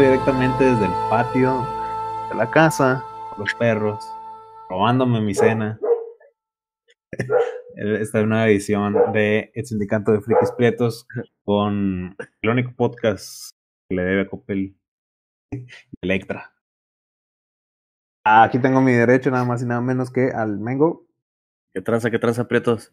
[0.00, 1.66] directamente desde el patio
[2.30, 4.04] de la casa, con los perros,
[4.68, 5.78] robándome mi cena.
[7.76, 11.06] Esta es una edición de El Sindicato de Frikis Prietos
[11.44, 13.50] con el único podcast
[13.88, 14.76] que le debe a Coppel
[15.52, 15.66] y
[16.00, 16.52] Electra.
[18.24, 21.06] Aquí tengo mi derecho nada más y nada menos que al Mengo.
[21.74, 22.92] ¿Qué tranza, qué tranza, Prietos?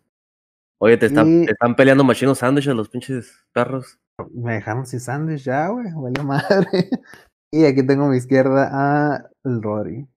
[0.79, 3.99] Oye, te están, Y- te están peleando machinos sándwiches los pinches perros.
[4.33, 5.91] Me dejaron sin sándwich ya, güey.
[5.93, 6.89] Huele a madre.
[7.55, 10.07] Y aquí tengo a mi izquierda a el Rory.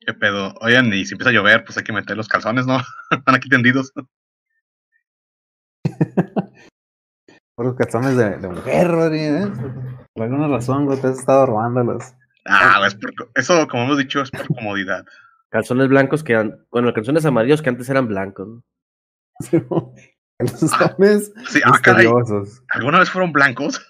[0.00, 0.52] ¿Qué pedo?
[0.60, 2.78] Oigan, y si empieza a llover, pues hay que meter los calzones, ¿no?
[3.12, 3.92] Están aquí tendidos.
[7.54, 9.52] Por los calzones de, de mujer, Rory, ¿eh?
[10.14, 12.12] Por alguna razón, güey, te has estado robándolos.
[12.44, 15.04] Ah, es por eso, como hemos dicho, es por comodidad.
[15.50, 16.34] Calzones blancos que
[16.72, 18.48] bueno, calzones amarillos que antes eran blancos.
[19.52, 19.94] ¿no?
[20.46, 22.62] Calzones Sí, ah, misteriosos.
[22.70, 23.80] ¿Alguna vez fueron blancos?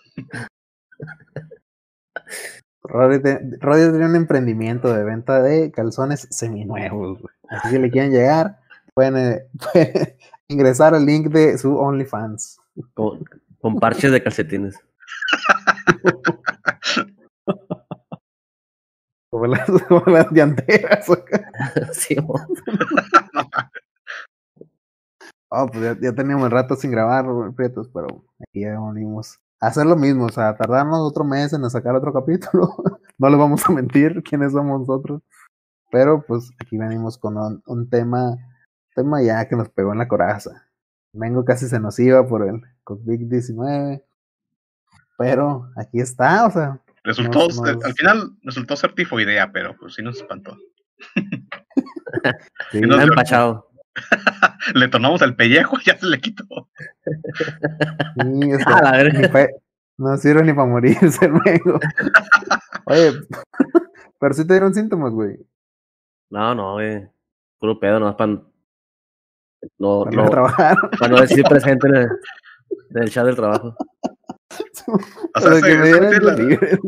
[2.85, 7.35] Rory, te- Rory tiene un emprendimiento de venta de calzones seminuevos, güey.
[7.49, 8.59] Así que le quieren llegar,
[8.95, 10.17] pueden, eh, pueden
[10.49, 12.59] ingresar al link de su OnlyFans.
[12.95, 13.25] Con,
[13.61, 14.77] con parches de calcetines.
[19.31, 21.07] Como las, como las llanteras.
[21.93, 22.17] Sí.
[25.55, 29.85] Oh, pues ya, ya teníamos rato sin grabar, Prietos, pero aquí ya venimos a hacer
[29.85, 32.75] lo mismo, o sea, tardarnos otro mes en sacar otro capítulo.
[33.19, 35.21] no les vamos a mentir quiénes somos nosotros.
[35.91, 38.35] Pero pues aquí venimos con un, un tema,
[38.95, 40.67] tema ya que nos pegó en la coraza.
[41.13, 44.03] Vengo casi se nos iba por el COVID-19.
[45.19, 47.49] Pero aquí está, o sea, Resultó,
[47.85, 50.57] al final resultó ser tifoidea, pero pues sí nos espantó.
[52.71, 53.72] sí, Y no- Está empachado.
[54.75, 56.45] Le tornamos el pellejo y ya se le quitó.
[57.05, 59.49] sí, o sea, A la pa-
[59.99, 61.79] no sirve ni para morirse, luego.
[62.87, 63.13] Oye,
[64.19, 65.39] pero sí te dieron síntomas, güey.
[66.31, 67.07] No, no, güey.
[67.61, 68.33] Puro pedo, nomás para
[69.79, 70.77] no, Para no, no trabajar.
[70.99, 72.09] para no decir presente en el,
[72.95, 73.77] en el chat del trabajo.
[75.35, 76.79] O sea, O sea, que ese- me ese dieran güey la- libre.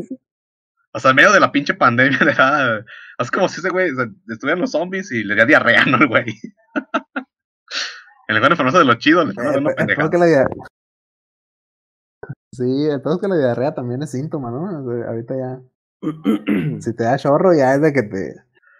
[0.95, 2.83] O sea, en medio de la pinche pandemia le da.
[3.19, 5.97] Es como si ese güey o sea, estuvieran los zombies y le da diarrea, ¿no?
[5.97, 6.25] El güey.
[8.27, 10.19] El güey enfermoso de lo chido, le están Eh, dando pendejadas.
[10.19, 10.47] la dia-
[12.51, 14.63] Sí, el pedo es que la diarrea también es síntoma, ¿no?
[14.83, 15.61] O sea, ahorita ya.
[16.81, 18.33] Si te da chorro, ya es de que te,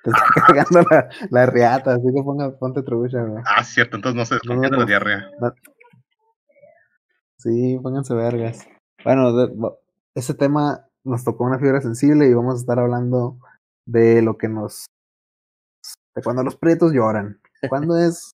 [0.04, 3.44] te está cargando la, la riata, así que ponga, ponte trucha, güey.
[3.46, 4.86] Ah, cierto, entonces no se desconfían de la no.
[4.88, 5.30] diarrea.
[7.38, 8.68] Sí, pónganse vergas.
[9.04, 9.52] Bueno, de-
[10.16, 13.38] ese tema nos tocó una fibra sensible y vamos a estar hablando
[13.86, 14.86] de lo que nos.
[16.16, 17.40] de cuando los prietos lloran.
[17.70, 18.32] ¿Cuándo es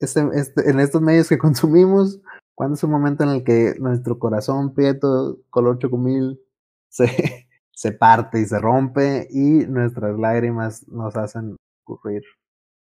[0.00, 2.20] este, este- en estos medios que consumimos?
[2.56, 6.40] ¿Cuándo es un momento en el que nuestro corazón prieto, color chocomil,
[6.88, 11.56] se, se parte y se rompe y nuestras lágrimas nos hacen
[11.86, 12.22] ocurrir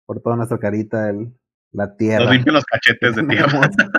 [0.06, 1.32] por toda nuestra carita el,
[1.72, 2.24] la tierra?
[2.24, 3.46] Nos limpian los cachetes de tierra.
[3.46, 3.90] Hermoso.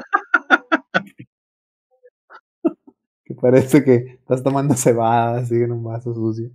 [3.24, 6.50] que parece que estás tomando cebada así en un vaso sucio.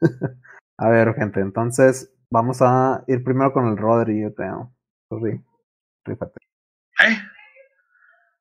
[0.78, 4.72] a ver, gente, entonces vamos a ir primero con el Rodri, yo creo.
[5.10, 5.42] Rodri,
[6.04, 6.38] rífate.
[7.06, 7.16] ¿Eh?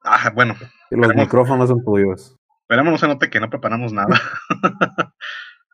[0.04, 0.56] Ah, bueno,
[0.92, 2.36] Y Los micrófonos son tuyos.
[2.62, 4.20] esperemos no se note que no preparamos nada.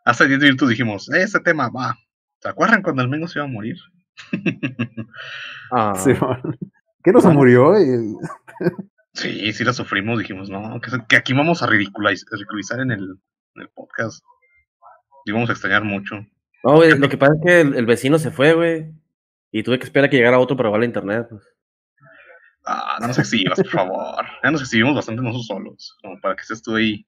[0.04, 1.96] Hace 10 minutos dijimos, "Eh, este tema va.
[2.40, 3.76] ¿Se acuerdan cuando el Mengo se iba a morir?
[5.72, 6.56] Ah, Simón.
[7.02, 7.74] ¿Qué no se murió?
[9.16, 13.18] Sí, sí la sufrimos, dijimos, no, que, que aquí vamos a ridiculizar, ridiculizar en, el,
[13.54, 14.22] en el podcast.
[15.24, 16.16] Y vamos a extrañar mucho.
[16.62, 18.92] No, güey, lo que pasa es que el, el vecino se fue, güey.
[19.50, 21.26] Y tuve que esperar a que llegara otro para robar la internet.
[21.30, 21.42] Pues.
[22.66, 24.26] Ah, no nos exhibas, por favor.
[24.44, 27.06] Ya nos exhibimos bastante nosotros solos, como para que estés tú ahí.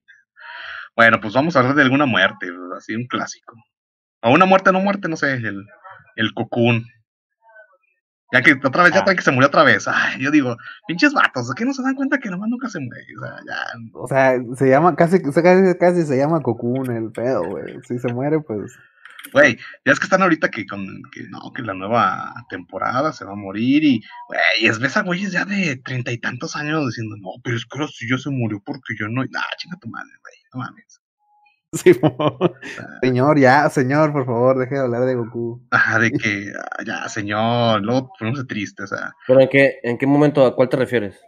[0.96, 3.54] Bueno, pues vamos a hablar de alguna muerte, así un clásico.
[4.22, 5.62] O una muerte, no muerte, no sé, el,
[6.16, 6.86] el cocoon.
[8.30, 9.14] Ya que otra vez, ya Ah.
[9.14, 9.88] que se murió otra vez.
[9.88, 12.78] Ay, yo digo, pinches vatos, ¿de qué no se dan cuenta que nomás nunca se
[12.78, 13.06] muere?
[13.16, 13.56] O sea, ya,
[13.94, 17.78] o sea, se llama, casi, casi, casi se llama Cocoon el pedo, güey.
[17.86, 18.76] Si se muere, pues.
[19.32, 23.24] Güey, ya es que están ahorita que con que no, que la nueva temporada se
[23.24, 26.86] va a morir y, güey, es ves a güeyes ya de treinta y tantos años
[26.86, 29.76] diciendo, no, pero es que ahora sí ya se murió porque yo no, nah, chinga
[29.80, 31.00] tu madre, güey, no mames.
[33.02, 35.60] Señor, ya, señor, por favor, deje de hablar de Goku.
[35.70, 39.98] ajá, de que, ah, ya, señor, luego ponemos triste, o sea, Pero ¿en qué, ¿en
[39.98, 41.20] qué momento, a cuál te refieres?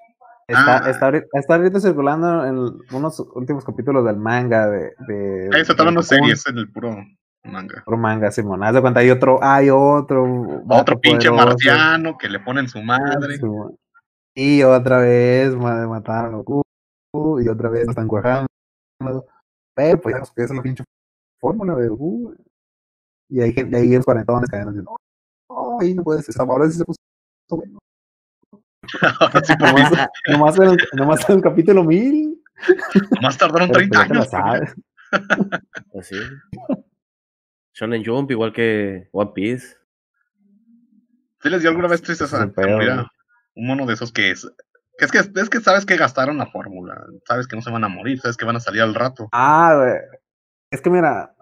[0.49, 0.91] Está, Ah.
[0.91, 2.59] está, ahorita, está ahorita circulando en
[2.93, 4.93] unos últimos capítulos del manga de.
[5.07, 6.97] de ahí se series en el puro
[7.45, 7.83] manga.
[7.87, 8.65] Otro manga, Simón.
[8.65, 10.25] Haz de cuenta, hay otro, hay otro.
[10.69, 13.39] Otro pinche poderoso, marciano que le ponen su madre.
[14.35, 16.63] Y otra vez ma- mataron a Goku.
[17.41, 18.47] Y otra vez lo están cuajando.
[19.88, 20.85] Pero pues ya que es la pinche
[21.38, 21.91] fórmula de.
[23.29, 24.97] Y ahí, y ahí los cuarentones caen así, no,
[25.49, 26.99] no, ahí no puedes, ahora sí se puso
[27.49, 27.79] bueno.
[29.44, 29.93] Sí, Nomás,
[30.29, 32.43] nomás, en el, nomás en el capítulo 1000.
[33.23, 34.29] Más tardaron Pero 30 pues años.
[34.31, 34.75] sabes.
[35.99, 36.17] Así.
[37.75, 39.76] Shonen Jump, igual que One Piece.
[41.43, 42.88] ¿Sí les dio alguna vez tristeza güey.
[43.55, 44.47] un mono de esos que es,
[45.05, 47.88] es que es que sabes que gastaron la fórmula, sabes que no se van a
[47.88, 49.29] morir, sabes que van a salir al rato.
[49.32, 50.20] Ah, güey.
[50.70, 51.35] Es que mira,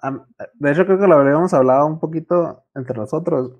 [0.54, 3.52] de hecho creo que lo habríamos hablado un poquito entre nosotros.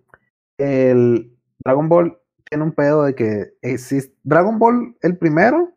[0.56, 2.18] El Dragon Ball
[2.48, 4.16] tiene un pedo de que existe.
[4.22, 5.74] Dragon Ball, el primero,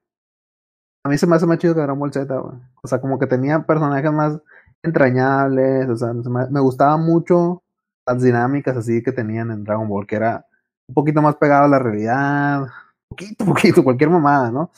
[1.03, 2.56] a mí se me hace más chido que Dragon Ball Z, güey.
[2.81, 4.39] O sea, como que tenía personajes más
[4.81, 7.62] entrañables, o sea, se me, me gustaba mucho
[8.06, 10.45] las dinámicas así que tenían en Dragon Ball, que era
[10.88, 12.68] un poquito más pegado a la realidad,
[13.12, 14.72] poquito, poquito, cualquier mamada, ¿no?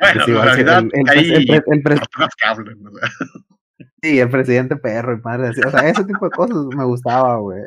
[0.00, 1.96] Bueno, Sí, igual, sí, realidad el- el- hay el pre-.
[4.02, 5.60] Sí, el presidente perro y padre así.
[5.60, 7.62] O sea, ese tipo de cosas me gustaba, güey.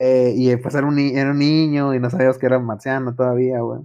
[0.00, 3.60] Eh, y pues era un, era un niño y no sabíamos que era marciano todavía,
[3.60, 3.80] güey.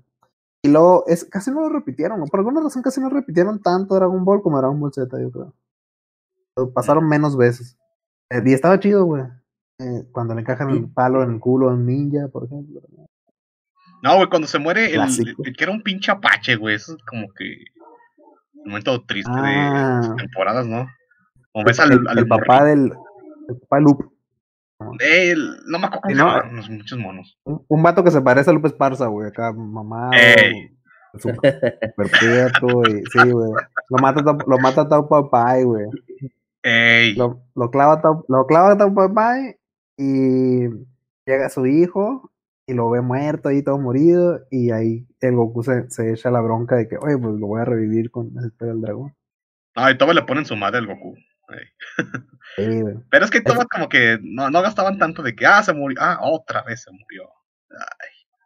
[0.64, 2.26] Y luego, es, casi no lo repitieron, ¿no?
[2.28, 5.54] Por alguna razón casi no repitieron tanto Dragon Ball como Dragon Ball Z, yo creo.
[6.56, 7.76] Lo pasaron menos veces.
[8.30, 9.24] Eh, y estaba chido, güey.
[9.80, 12.82] Eh, cuando le encajan el palo en el culo a un ninja, por ejemplo.
[12.96, 13.06] No,
[14.18, 15.02] güey, cuando se muere el,
[15.56, 17.66] que era un pinche apache, güey, eso es como que
[18.54, 20.02] un momento triste de Ah.
[20.18, 20.88] temporadas, ¿no?
[21.52, 22.92] Como ves al, El, al papá del.
[23.50, 23.78] El papá
[25.00, 25.32] de.
[25.32, 26.44] El- no me acuerdo no.
[26.54, 27.38] los muchos monos.
[27.46, 29.28] Un, un vato que se parece a Lupe Esparza, güey.
[29.30, 30.10] Acá, mamá.
[30.14, 30.70] Ey.
[31.20, 31.60] Super,
[31.96, 33.52] prieto, y sí, güey.
[33.90, 35.86] Lo mata, lo mata Tau Pai, güey.
[36.64, 38.76] Ey, Lo, lo clava Tau- lo clava
[39.14, 39.56] Pai
[39.98, 40.68] y
[41.26, 42.32] llega su hijo
[42.66, 46.42] y lo ve muerto ahí todo morido y ahí el Goku se, se echa la
[46.42, 49.16] bronca de que, oye, pues lo voy a revivir con el espera del dragón.
[49.76, 51.16] no, y todavía le ponen su madre al Goku.
[51.16, 51.94] Sí.
[53.10, 55.98] Pero es que todavía como que no, no gastaban tanto de que, ah, se murió,
[56.02, 57.30] ah, otra vez se murió.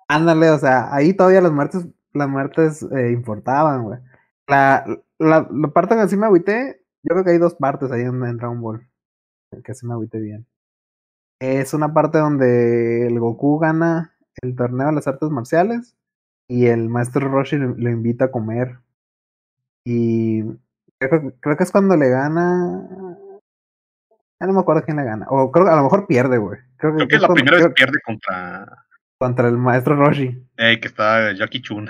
[0.08, 4.00] Ándale, o sea, ahí todavía las muertes, las muertes eh, importaban, güey.
[4.48, 4.86] La,
[5.20, 8.24] la, la parte que sí me agüité, yo creo que hay dos partes ahí en,
[8.24, 8.88] en Dragon Ball.
[9.63, 10.48] Que sí me agüité bien.
[11.39, 15.95] Es una parte donde el Goku gana el torneo de las artes marciales
[16.48, 18.80] y el maestro Roshi lo, lo invita a comer.
[19.86, 20.44] Y
[21.00, 22.88] creo, creo que es cuando le gana.
[24.39, 25.25] Ya no me acuerdo quién le gana.
[25.30, 26.60] O creo que a lo mejor pierde, güey.
[26.78, 28.86] Creo, Creo que es la cuando- primera creo- vez pierde contra,
[29.19, 30.44] contra el maestro Roshi.
[30.57, 31.89] ey, que está Jackie Chun.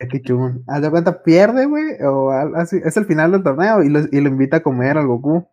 [0.00, 0.64] Jackie Chun.
[0.66, 2.80] Haz de cuenta, pierde, güey, o así.
[2.84, 5.46] Es el final del torneo y lo, y lo invita a comer al Goku.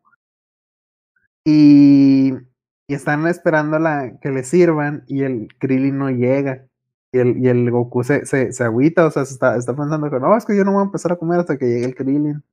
[1.46, 2.34] Y,
[2.92, 6.68] y están esperando la, que le sirvan y el Krillin no llega.
[7.14, 10.10] Y el, y el Goku se, se, se agüita, o sea, se está, está pensando
[10.10, 11.96] que no, es que yo no voy a empezar a comer hasta que llegue el
[11.96, 12.44] Krillin.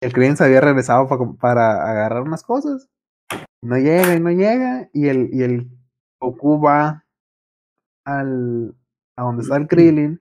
[0.00, 2.88] El Krillin se había regresado pa para agarrar unas cosas.
[3.62, 4.88] No llega y no llega.
[4.94, 5.70] Y el, y el
[6.18, 7.04] Goku va
[8.06, 8.74] al,
[9.16, 10.18] a donde está el Krillin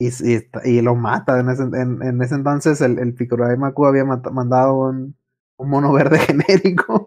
[0.00, 1.38] y, y, y lo mata.
[1.38, 5.16] En ese, en, en ese entonces el, el Piccolo Maku había mandado un,
[5.56, 7.06] un mono verde genérico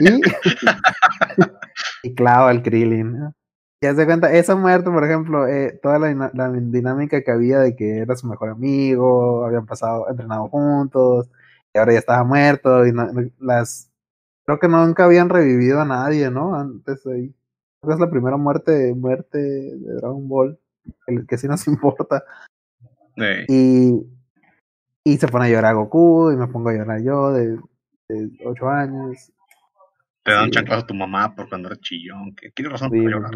[0.00, 0.20] y,
[2.08, 3.18] y clava al Krillin.
[3.18, 3.34] ¿no?
[3.80, 7.76] Y haz de cuenta, esa muerte, por ejemplo, eh, toda la, dinámica que había de
[7.76, 11.28] que era su mejor amigo, habían pasado, entrenado juntos,
[11.74, 13.90] y ahora ya estaba muerto, y no- las
[14.46, 16.54] creo que nunca habían revivido a nadie, ¿no?
[16.54, 17.34] Antes ahí.
[17.80, 20.58] Creo que es la primera muerte, muerte de Dragon Ball,
[21.06, 22.24] el que sí nos importa.
[23.48, 24.06] Y,
[25.04, 27.58] y se pone a llorar Goku, y me pongo a llorar yo de,
[28.08, 29.32] de 8 años.
[30.26, 30.50] Te dan Sí.
[30.50, 33.32] chanclas a tu mamá por cuando eres chillón, que tienes razón Sí, para llorar.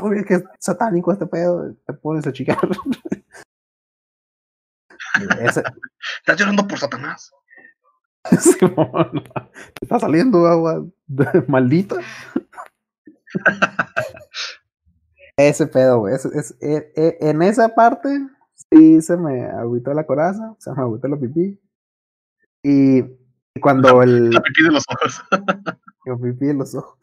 [0.00, 2.58] Oye, que es satánico este pedo, te pones a chicar.
[5.40, 5.62] Ese,
[6.20, 7.30] Estás llorando por Satanás.
[8.40, 10.84] Simón, te está saliendo agua
[11.48, 11.96] maldita.
[15.36, 16.14] Ese pedo, güey.
[16.14, 18.08] es- es- e- e- en esa parte
[18.70, 21.60] sí se me agüitó la coraza, se me agüitó la pipí.
[22.62, 23.02] Y,
[23.54, 25.22] y cuando el, La pipí de los ojos.
[26.06, 26.98] la pipí en los ojos.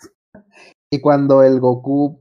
[0.91, 2.19] Y cuando el Goku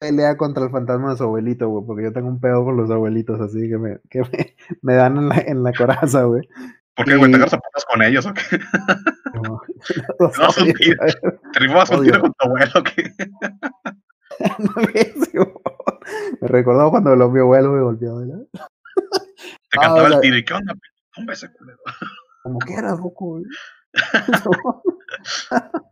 [0.00, 2.90] pelea contra el fantasma de su abuelito, güey, porque yo tengo un pedo con los
[2.90, 6.48] abuelitos, así que me, que me, me dan en la, en la coraza, güey.
[6.96, 7.30] ¿Por qué, güey?
[7.30, 8.42] ¿Te agarras a con ellos o qué?
[9.34, 9.60] No,
[10.58, 10.96] odio, tíos.
[10.96, 11.14] güey.
[11.52, 13.12] ¿Te rifabas un tiro con tu abuelo o qué?
[16.40, 18.40] Me recordó cuando lo mi abuelo me golpeó, ¿verdad?
[18.52, 20.74] Te Ah, cantaba o sea- el tiro y ¿qué onda?
[21.16, 21.78] Un beso, culero.
[22.42, 23.44] Como quieras, Goku, güey.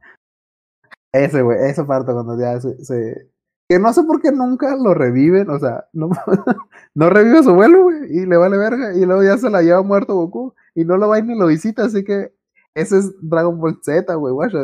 [1.12, 3.30] Ese, güey, esa parte cuando ya se, se-
[3.68, 6.10] Que no sé por qué nunca lo reviven, o sea, no,
[6.94, 9.62] no revive a su abuelo, güey, y le vale verga, y luego ya se la
[9.62, 12.32] lleva muerto Goku, y no lo va y ni lo visita, así que
[12.74, 14.58] ese es Dragon Ball Z, güey, guacha.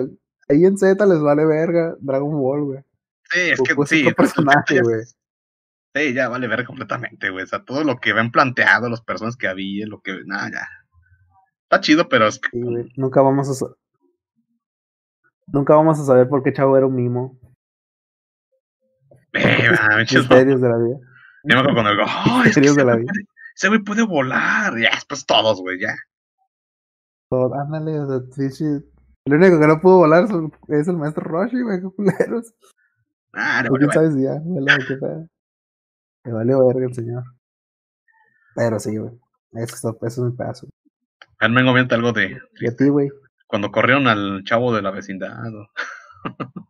[0.49, 2.81] Ahí en Z les vale verga Dragon Ball, güey.
[3.31, 4.03] Sí, es que Goku es sí.
[4.03, 5.03] otro personaje, güey.
[5.97, 7.45] Sí, ya vale ver completamente, güey.
[7.45, 10.23] O sea, todo lo que ven planteado, las personas que había, lo que.
[10.27, 10.69] Nada, ya.
[11.75, 12.51] Está chido, pero es que.
[12.53, 12.93] Sí, güey.
[12.97, 13.67] Nunca vamos a
[15.49, 17.39] Nunca vamos a saber por qué Chavo era un mimo.
[19.33, 20.97] Eh, Misterios de la vida.
[21.43, 23.11] Yo me acuerdo cuando digo, "Oh, es que de la vida.
[23.13, 23.27] puede-
[23.57, 24.73] ese güey puede volar.
[24.79, 25.95] Ya, después todos, güey, ya.
[27.29, 28.85] Todo- ándale, o sea, pinche-
[29.27, 30.25] El único que no pudo volar
[30.69, 32.55] es el maestro Roshi, güey, qué culeros.
[33.33, 34.41] Ah, no, ¿Tú quién vale, sabes ya?
[34.45, 35.27] Vale, qué pedo.
[36.25, 37.25] Me valió verga el señor.
[38.55, 39.19] Pero sí, güey.
[39.55, 40.69] Eso, es- eso es mi pedazo.
[41.51, 43.09] Me comenta algo de Y a ti, güey.
[43.47, 45.37] cuando corrieron al chavo de la vecindad.
[45.45, 45.67] ¿no?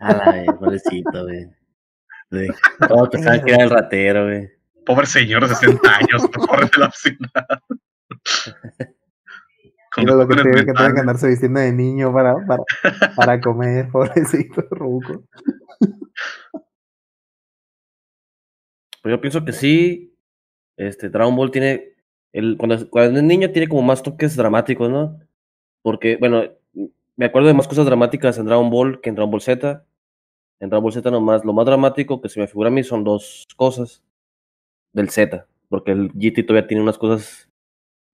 [0.00, 1.46] A la vez, pobrecito, güey.
[2.32, 2.48] Sí.
[2.88, 4.48] Todos pensaban que era el ratero, güey.
[4.84, 7.46] Pobre señor de 60 años, no corre de la vecindad.
[9.94, 12.62] Con Mira lo que tiene que, tiene que andarse vistiendo de niño para, para,
[13.14, 15.24] para comer, pobrecito ruco.
[19.00, 20.12] Pues yo pienso que sí.
[20.76, 21.94] Este, Dragon Ball tiene.
[22.32, 25.20] El, cuando, es- cuando es niño tiene como más toques dramáticos, ¿no?
[25.82, 26.42] Porque, bueno,
[27.16, 29.84] me acuerdo de más cosas dramáticas en Dragon Ball que en Dragon Ball Z.
[30.60, 33.04] En Dragon Ball Z nomás, lo más dramático que se me figura a mí son
[33.04, 34.02] dos cosas
[34.92, 35.46] del Z.
[35.68, 37.48] Porque el GT todavía tiene unas cosas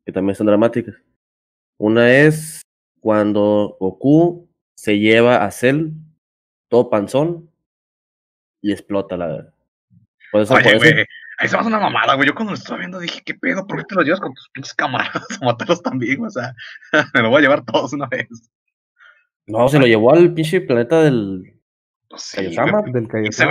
[0.04, 0.94] que también son dramáticas.
[1.78, 2.62] Una es
[3.00, 5.90] cuando Goku se lleva a Cell
[6.68, 7.50] todo panzón
[8.60, 9.52] y explota la.
[10.30, 11.06] Por eso, por Oye,
[11.42, 12.26] eso- güey, ahí se me hace una mamada, güey.
[12.28, 13.66] Yo cuando lo estaba viendo dije, ¿qué pedo?
[13.66, 16.18] ¿Por qué te lo llevas con tus pinches camaradas a matarlos también?
[16.18, 16.28] güey?
[16.28, 16.54] O sea,
[17.14, 18.28] me lo voy a llevar todos una vez.
[19.46, 21.58] No, se lo llevó al pinche planeta del.
[22.10, 22.80] No sé, Kaiosama.
[22.80, 22.92] güey.
[22.92, 23.48] Del O sea,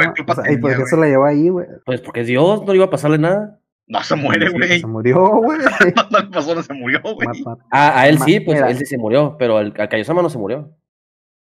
[0.52, 1.68] ¿Y por qué se la llevó ahí, güey?
[1.86, 3.60] Pues porque es Dios, no le iba a pasarle nada.
[3.88, 4.80] No se muere, güey.
[4.80, 5.60] Se murió, güey.
[6.12, 7.28] No le pasó, no se murió, güey.
[7.72, 8.70] Ah, a él sí, pues mira.
[8.70, 10.74] él sí se murió, pero al, al Kaiosama no se murió.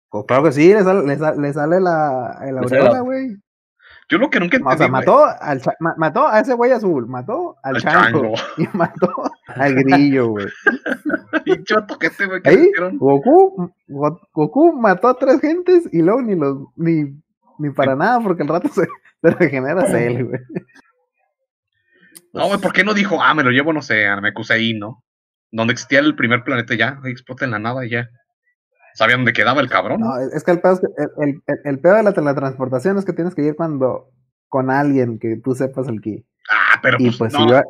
[0.10, 3.36] Pues claro que sí, le sale, le sale, le sale la, la- güey.
[4.10, 5.62] Yo lo que nunca O entendí, sea, güey, mató, al,
[5.98, 8.34] mató a ese güey azul, mató al, al chango, chango.
[8.58, 9.14] y mató
[9.48, 10.48] al grillo, güey.
[11.46, 12.72] Pinche toquete, güey, que Ahí.
[12.94, 17.04] Goku, Go- Goku mató a tres gentes y luego ni los, ni,
[17.60, 18.88] ni para nada, porque el rato se,
[19.22, 20.40] se regenera Cell, güey.
[22.34, 25.04] No, güey, ¿por qué no dijo, ah, me lo llevo, no sé, a Mekusei, ¿no?
[25.52, 28.10] Donde existía el primer planeta ya, ahí explota en la nada y ya.
[29.00, 30.02] ¿Sabían dónde quedaba el cabrón?
[30.02, 30.88] No, es que el pedo, es que
[31.24, 34.12] el, el, el- pedo de la teletransportación es que tienes que ir cuando
[34.50, 36.26] con alguien que tú sepas el ki.
[36.52, 37.64] Ah, pero Y pues, pues no, iba,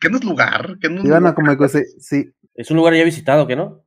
[0.00, 0.78] ¿qué no es lugar?
[0.80, 1.34] ¿Qué no es iban a lugar?
[1.34, 3.84] como que sí, Es un lugar ya visitado, ¿qué no?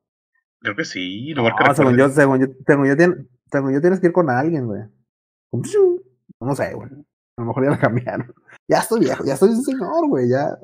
[0.60, 2.94] Creo que sí, lugar No, que según yo, según yo, según yo,
[3.52, 4.84] según yo tienes que ir con alguien, güey.
[6.40, 6.90] No sé, güey.
[7.38, 8.34] A lo mejor ya lo cambiaron.
[8.66, 10.58] Ya estoy viejo, ya soy un señor, güey, ya.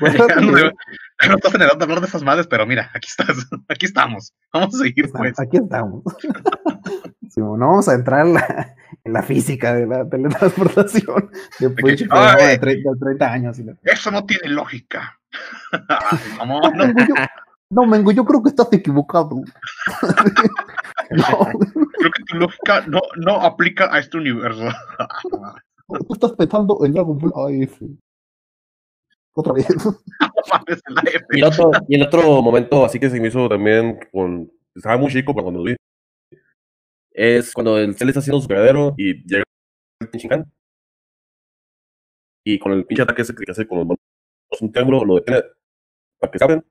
[0.28, 0.52] Ya no,
[1.30, 3.36] no estás en edad de hablar de esas madres, pero mira, aquí estás,
[3.68, 4.34] aquí estamos.
[4.52, 5.40] Vamos a seguir, pues.
[5.40, 6.02] Aquí estamos.
[7.30, 11.82] Sí, no vamos a entrar en la, en la física de la teletransportación de que,
[11.82, 12.48] pinche ay.
[12.48, 13.58] de 30, de 30 años.
[13.58, 15.18] y la- Eso no tiene lógica.
[15.88, 16.70] Ay, No, no.
[16.70, 17.14] Mengo, yo,
[17.70, 19.30] no, Mengo, yo creo que estás equivocado.
[21.10, 21.24] no,
[21.98, 24.68] Creo que tu lógica no, no aplica a este universo.
[25.88, 27.82] Tú estás pensando en Dragon Ball AF.
[29.34, 29.66] Otra vez.
[30.88, 31.26] La F.
[31.32, 34.50] Y el otro, y el otro momento, así que se me hizo también con.
[34.74, 35.76] Estaba muy chico cuando lo vi.
[37.12, 39.42] Es cuando el Cell está haciendo su pegadero y llega
[40.00, 40.52] el pinche Shinkan.
[42.44, 43.98] Y con el pinche ataque ese que hace con los manos,
[44.60, 45.42] un triángulo, lo detiene
[46.18, 46.64] para que se abren.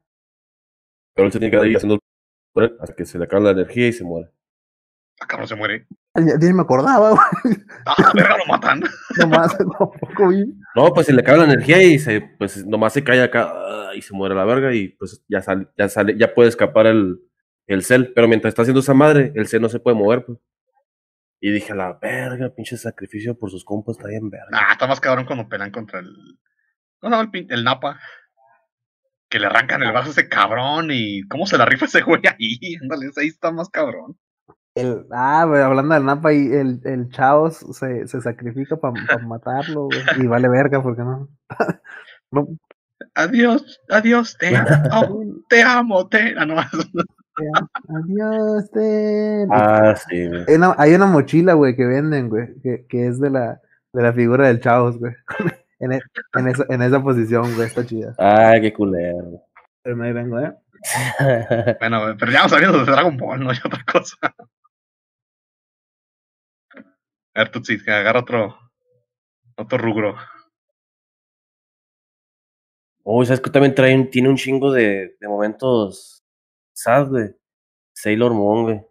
[1.13, 1.99] Pero él se tiene que ahí haciendo
[2.79, 4.29] hasta que se le acaba la energía y se muere.
[5.19, 5.87] Ah, cabrón, se muere.
[6.17, 7.57] Ya, ya ni me acordaba, güey.
[7.85, 8.81] Ah, verga, lo matan.
[9.19, 10.45] Nomás, tampoco vi.
[10.75, 13.91] No, pues se le acaba la energía y se, pues nomás se cae acá ah,
[13.95, 17.19] y se muere la verga y pues ya sale, ya sale, ya puede escapar el,
[17.67, 20.39] el cel, pero mientras está haciendo esa madre, el cel no se puede mover, pues.
[21.39, 24.47] Y dije, a la verga, pinche sacrificio por sus compas, está bien verga.
[24.53, 26.07] Ah, está más cabrón cuando pelean contra el.
[26.99, 27.99] ¿Cómo se llama el, el Napa?
[29.29, 32.21] Que le arrancan el brazo a ese cabrón y cómo se la rifa ese güey
[32.25, 32.75] ahí.
[32.81, 34.17] Ándale, ahí está más cabrón.
[34.79, 38.93] El, ah, güey, hablando del Napa, y el, el Chaos se, se sacrifica para
[39.27, 39.99] matarlo, güey.
[40.19, 41.27] Y vale verga, porque no.
[42.31, 42.47] no
[43.13, 46.33] Adiós, adiós, te amo, te amo, te.
[46.37, 46.91] Ah, no, Adiós,
[48.71, 49.45] te.
[49.51, 50.45] Ah, sí, güey.
[50.47, 53.61] Hay una, hay una mochila, güey, que venden, güey, que, que es de la,
[53.93, 55.13] de la figura del Chaos, güey.
[55.79, 56.01] en, e-
[56.33, 58.15] en, esa, en esa posición, güey, está chida.
[58.17, 59.41] Ay, qué culero.
[59.83, 60.53] Pero ahí vengo, ¿eh?
[61.79, 64.15] bueno, pero ya vamos saliendo de Dragon Ball, no hay otra cosa.
[67.37, 68.57] A ver, Tutsi, que agarra otro.
[69.57, 70.15] Otro rubro.
[73.03, 76.23] Oh, ¿sabes que también trae, un- tiene un chingo de, de momentos
[76.73, 77.29] sad, güey?
[77.95, 78.81] Sailor Moon, güey.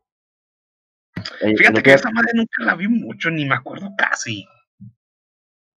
[1.42, 4.44] Eh, Fíjate que esa madre nunca la vi mucho, ni me acuerdo casi.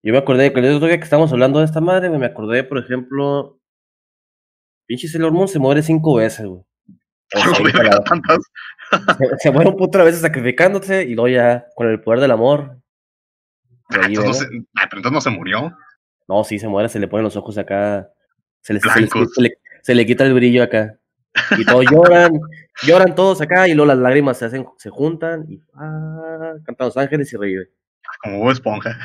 [0.03, 2.63] Yo me acordé que el otro día que estábamos hablando de esta madre, me acordé,
[2.63, 3.59] por ejemplo,
[4.87, 6.63] pinche Sailor Moon se muere cinco veces, güey.
[7.35, 8.39] A para- tantas.
[9.17, 12.31] se, se muere un puto de veces sacrificándose y luego ya con el poder del
[12.31, 12.77] amor.
[13.89, 14.45] Ah, entonces no se,
[14.77, 15.71] ah, pero entonces no se murió.
[16.27, 18.09] No, sí, se muere, se le ponen los ojos acá.
[18.61, 20.95] Se le, se le- se le- se le quita el brillo acá.
[21.57, 22.39] Y todos lloran,
[22.83, 26.97] lloran todos acá y luego las lágrimas se hacen, se juntan y ah, cantan los
[26.97, 27.69] ángeles y revive.
[28.23, 28.97] Como Bob Esponja.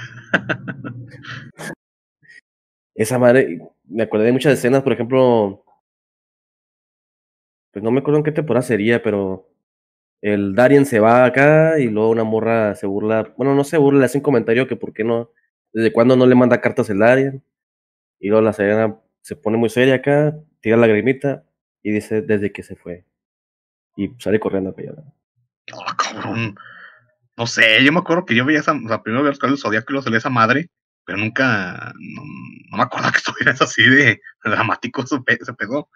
[2.94, 5.63] Esa madre, me acordé de muchas escenas, por ejemplo,
[7.74, 9.50] pues no me acuerdo en qué temporada sería, pero
[10.22, 14.00] el Darien se va acá y luego una morra se burla, bueno, no se burla,
[14.00, 15.30] le hace un comentario que por qué no,
[15.74, 17.44] desde cuándo no le manda cartas el Darien.
[18.20, 21.44] Y luego la Serena se pone muy seria acá, tira la lagrimita
[21.82, 23.04] y dice desde que se fue.
[23.96, 24.96] Y sale corriendo a pelear.
[25.72, 26.56] Ah, cabrón.
[27.36, 29.58] No sé, yo me acuerdo que yo veía esa, o sea, primero veía los del
[29.58, 30.68] Zodíaco y luego salía esa madre,
[31.04, 32.22] pero nunca, no,
[32.70, 35.90] no me acuerdo que estuvieras así de dramático se, pe- se pegó.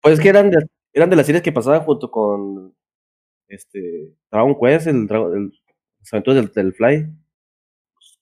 [0.00, 0.58] Pues que eran de,
[0.98, 2.74] eran de las series que pasaban junto con
[3.48, 5.52] este Dragon Quest, el, el,
[6.00, 7.06] las aventuras del, del Fly.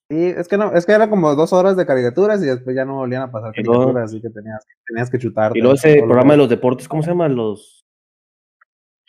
[0.09, 2.85] Sí, es que no, es que era como dos horas de caricaturas y después ya
[2.85, 5.59] no volvían a pasar Y luego- caricaturas, así que tenías, tenías que chutarte.
[5.59, 7.29] Y luego ese programa de los deportes, ¿cómo se llama?
[7.29, 7.85] Los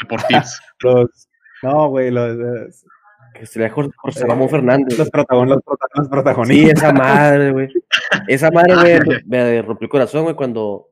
[0.09, 0.59] Por tips.
[0.81, 1.29] los-
[1.63, 2.85] no, güey, los, los,
[3.35, 4.97] que se le Jorge, Jorge Eh, Ramón Fernández.
[4.97, 6.77] los, protagon- los los Sí, protagonistas.
[6.83, 7.67] esa madre, güey.
[8.27, 10.89] Esa madre, güey, me rompió el corazón, güey, cuando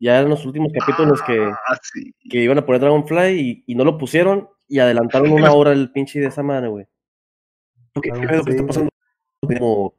[0.00, 2.12] ya en los últimos capítulos que, Ah, sí.
[2.28, 5.92] que iban a poner Dragonfly y, y no lo pusieron y adelantaron una hora el
[5.92, 6.86] pinche de esa madre, güey.
[8.02, 8.66] ¿Qué, qué pedo que está Sí.
[8.66, 8.90] pasando?
[9.42, 9.94] Como,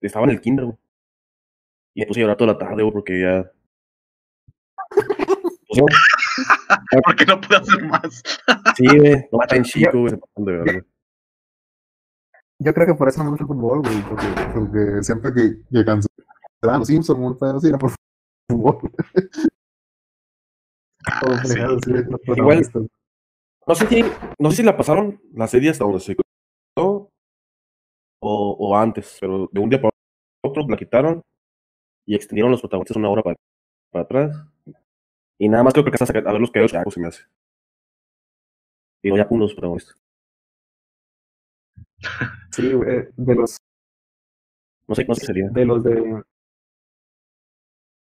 [0.00, 0.76] estaba en el kinder, güey.
[1.94, 3.50] Y me puse a llorar toda la tarde, güey, porque ya...
[5.68, 8.22] Pues, no, ¿Por qué no pude hacer más?
[8.76, 10.84] sí, güey, no tan chico, güey, se pasan de verga.
[12.60, 15.56] Yo creo que por eso no me gusta el fútbol, güey, porque, porque siempre que,
[15.70, 17.90] que cancelaban los Simpsons, muy pedo, sí, era por
[18.48, 18.92] fútbol.
[21.06, 21.54] Ah, sí.
[23.66, 24.04] No sé si,
[24.38, 26.16] no sé si la pasaron la serie hasta donde se
[26.78, 29.92] o, o antes, pero de un día para
[30.42, 31.22] otro la quitaron
[32.06, 33.36] y extendieron los protagonistas una hora para,
[33.90, 34.46] para atrás.
[35.38, 37.24] Y nada más creo que hasta a ver los quedados se me hace.
[39.02, 39.96] Y no ya con los protagonistas.
[42.52, 43.58] Sí, güey, de los,
[44.88, 45.48] No sé, no sé qué sería.
[45.50, 46.22] de los de...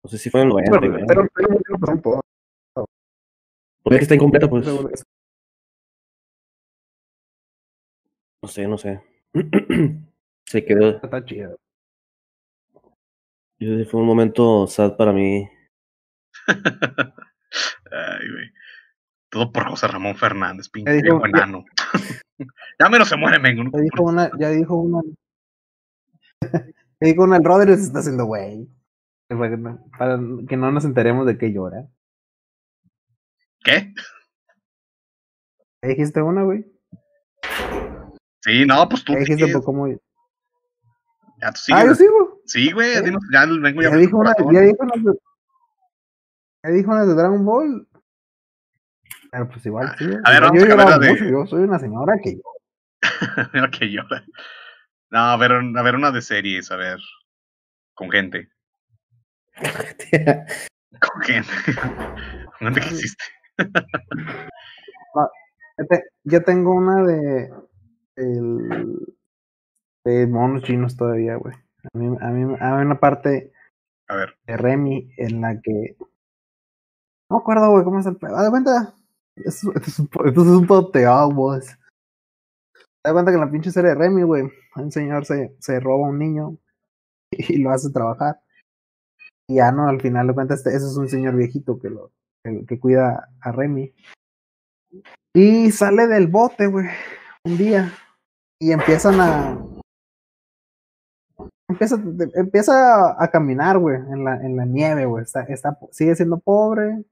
[0.02, 1.04] No sé si fue en el 90, Pero, güey.
[1.06, 2.20] pero, pero, pero pasaron todo.
[3.82, 4.66] Porque es que está incompleta, pues.
[8.42, 9.02] No sé, no sé.
[10.46, 11.00] se quedó.
[11.02, 11.56] Está chido.
[13.90, 15.48] Fue un momento sad para mí.
[16.46, 18.50] Ay, güey.
[19.30, 21.64] Todo por José Ramón Fernández, pinche dijo- enano.
[22.78, 23.64] ya menos se muere, mengo.
[23.72, 25.02] Ya dijo una, ya dijo una.
[26.40, 26.62] ya
[27.00, 28.68] dijo una, el Rodri se está haciendo güey.
[29.28, 31.86] Para que no- nos enteremos de que llora.
[33.62, 33.92] ¿Qué?
[35.82, 36.64] ¿Ya dijiste una, güey?
[38.42, 39.12] Sí, no, pues tú.
[39.12, 39.86] ¿Ya dijiste por cómo?
[39.88, 42.40] Ya tú ah, yo sigo.
[42.46, 42.94] Sí, güey, ¿Eh?
[43.32, 43.90] ya vengo ya.
[43.90, 45.18] Ya dijo una, ya dijo una de,
[46.64, 47.88] ya dijo una de Dragon Ball.
[49.30, 50.06] Pero pues igual, sí.
[50.24, 52.40] A ver, vamos yo a llorado de- mucho, yo soy una señora que
[53.52, 54.24] Mira que llora.
[55.10, 56.98] No, a ver, a ver una de series, a ver.
[57.94, 58.48] Con gente.
[61.00, 61.22] Con.
[62.58, 63.24] Con gente que existe.
[65.78, 67.52] Yo te- Yo tengo una de.
[68.16, 69.06] El,
[70.04, 71.54] de monos chinos todavía, güey.
[71.54, 73.52] A mí, a mí, a mí una parte
[74.08, 74.36] A ver.
[74.46, 75.96] de Remy en la que.
[77.30, 78.42] No me acuerdo, güey, cómo es el pedo.
[78.42, 78.94] De cuenta.
[79.36, 80.66] Esto, esto es un, esto es un
[81.32, 81.60] güey.
[83.04, 86.06] Das cuenta que en la pinche serie de Remy, güey, un señor se, se roba
[86.06, 86.56] a un niño
[87.30, 88.40] y lo hace trabajar.
[89.48, 92.10] Y ya no, al final de cuentas, este, ese es un señor viejito que lo
[92.66, 93.92] que, cuida a Remy.
[95.34, 96.86] Y sale del bote, güey,
[97.44, 97.92] un día.
[98.60, 99.58] Y empiezan a.
[101.70, 101.96] Empieza,
[102.34, 105.24] empieza a caminar, güey, en la, en la nieve, güey.
[105.24, 107.04] Está, está, sigue siendo pobre.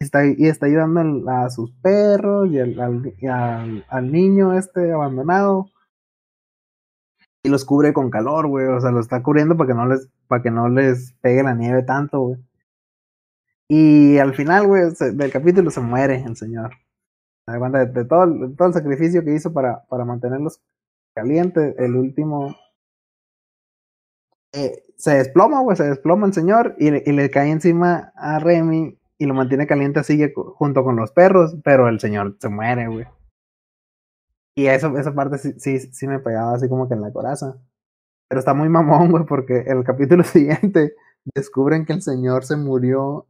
[0.00, 5.70] Está, y está ayudando a sus perros y, y al- al niño este abandonado.
[7.44, 8.66] Y los cubre con calor, güey.
[8.66, 11.54] O sea, lo está cubriendo para que no les, para que no les pegue la
[11.54, 12.40] nieve tanto, güey.
[13.68, 16.72] Y al final, güey, del capítulo se muere el señor.
[17.46, 20.60] De, todo, de todo el sacrificio que hizo para, para mantenerlos
[21.14, 21.74] calientes.
[21.78, 22.56] El último.
[24.52, 28.38] eh, se desploma, güey, se desploma el señor y, le- y le cae encima a
[28.38, 32.86] Remy y lo mantiene caliente así junto con los perros, pero el señor se muere,
[32.88, 33.04] güey.
[34.56, 37.56] Y eso, esa parte sí, sí, sí me pegaba así como que en la coraza.
[38.28, 40.94] Pero está muy mamón, güey, porque el capítulo siguiente
[41.34, 43.26] descubren que el señor se murió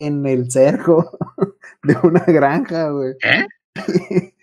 [0.00, 1.18] en el cerco
[1.84, 3.14] de una granja, güey.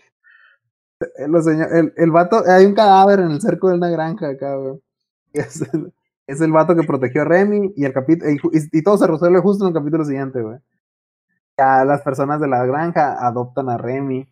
[1.44, 4.80] Señor- el, el vato, hay un cadáver en el cerco de una granja acá, güey.
[5.34, 5.94] Es el,
[6.28, 8.40] es el vato que protegió a Remy y el capítulo y-
[8.72, 10.60] y todo se resuelve justo en el capítulo siguiente, güey.
[11.58, 14.28] Ya las personas de la granja adoptan a Remy.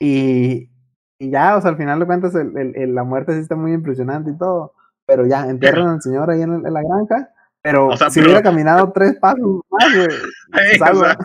[0.00, 0.70] Y,
[1.18, 3.56] y ya, o sea, al final de cuentas, el, el- el- la muerte sí está
[3.56, 4.72] muy impresionante y todo.
[5.06, 7.30] Pero ya, entierran al señor ahí en, la granja.
[7.62, 10.08] Pero O sea, si pero- hubiera caminado tres pasos más, güey,
[10.72, 11.16] Ey, se o sea,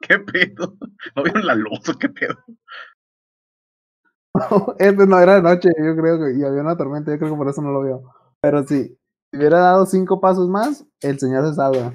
[0.00, 0.74] ¿Qué pedo?
[1.16, 2.36] ¿No vieron la luz qué pedo?
[4.78, 7.36] Este no era de noche, yo creo que, y había una tormenta, yo creo que
[7.36, 8.02] por eso no lo vio.
[8.40, 8.98] Pero sí,
[9.30, 11.94] si hubiera dado cinco pasos más, el señor se salva.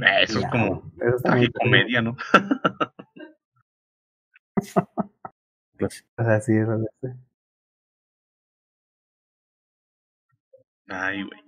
[0.00, 2.16] Eh, Eso es como eso tragicomedia, ¿no?
[5.78, 7.12] Pues, O sea, sí, eso es-
[10.88, 11.40] Ay, güey.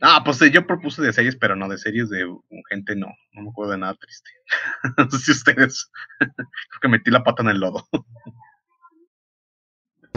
[0.00, 2.26] Ah, pues eh, yo propuse de series, pero no de series de
[2.70, 3.08] gente, no.
[3.32, 4.30] No me acuerdo de nada triste.
[4.98, 5.90] no sé si ustedes.
[6.18, 7.86] Creo que metí la pata en el lodo.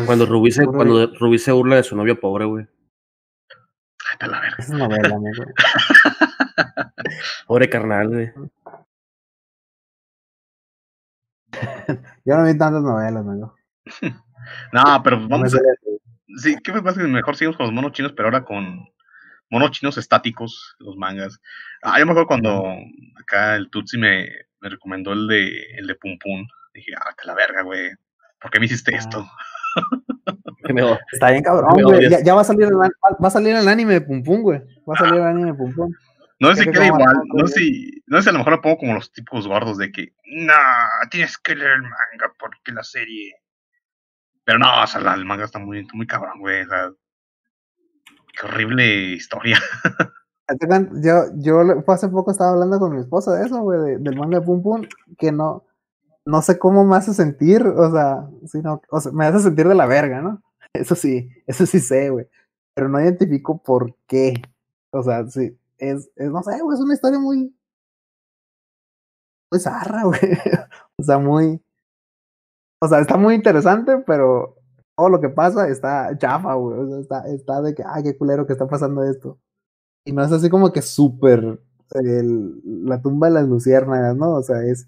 [0.06, 2.68] Cuando Rubí se, cuando Rubí se burla de su novio pobre, güey.
[4.10, 4.58] Ay, a la verga.
[4.60, 5.44] Es novela, amigo.
[7.48, 8.32] Pobre carnal, güey.
[12.26, 13.56] Yo no vi tantas novelas, amigo.
[14.72, 15.58] No, pero No vamos a.
[15.58, 15.64] sé-
[16.38, 17.02] Sí, ¿qué me pasa?
[17.02, 18.88] que Mejor seguimos con los monos chinos, pero ahora con
[19.50, 21.42] monos chinos estáticos, los mangas.
[21.82, 22.64] Ah, yo me acuerdo cuando
[23.20, 24.26] acá el Tutsi me,
[24.62, 26.48] me recomendó el de, el de Pum Pum.
[26.74, 27.90] Dije, ah, que la verga, güey.
[28.40, 28.98] ¿Por qué me hiciste Ah.
[29.00, 29.28] esto?
[30.74, 30.82] Me
[31.14, 32.10] Está bien cabrón, güey.
[32.10, 32.90] Ya, ya va a salir el, va
[33.28, 34.60] a salir el anime de Pum Pum, güey.
[34.90, 35.94] Va a salir el anime de Pum Pum.
[36.40, 38.78] No sé si queda igual, no sé si, no sé a lo mejor lo pongo
[38.78, 40.54] como los tipos gordos de que, no,
[41.10, 43.34] tienes que leer el manga porque la serie.
[44.46, 46.62] Pero no, o sea, la- el manga está muy, muy cabrón, güey.
[46.62, 46.92] O sea,
[48.40, 49.58] qué horrible historia.
[51.04, 54.40] Yo, yo hace poco estaba hablando con mi esposa de eso, güey, de- del manga
[54.40, 54.82] de Pum Pum,
[55.18, 55.66] que no,
[56.26, 59.76] no sé cómo me hace sentir, o sea, sino, o sea, me hace sentir de
[59.76, 60.42] la verga, ¿no?
[60.74, 62.28] Eso sí, eso sí sé, güey,
[62.74, 64.36] pero no identifico por qué,
[64.92, 67.56] o sea, sí, es, es no sé, güey, es una historia muy,
[69.52, 70.20] muy zarra, güey,
[70.98, 71.62] o sea, muy,
[72.82, 74.56] o sea, está muy interesante, pero
[74.96, 78.18] todo lo que pasa está chafa, güey, o sea, está, está de que, ay, qué
[78.18, 79.40] culero que está pasando esto.
[80.06, 81.60] Y no es así como que súper
[81.94, 84.36] la tumba de las luciérnagas, ¿no?
[84.36, 84.88] O sea, es,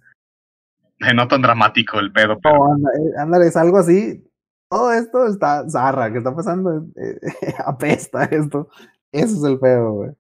[1.16, 4.26] No tan dramático el pedo, pero no, eh, ándale, es algo así.
[4.70, 7.20] Todo esto está zarra, que está pasando, eh,
[7.66, 8.70] apesta esto.
[9.12, 10.12] Eso es el feo, güey.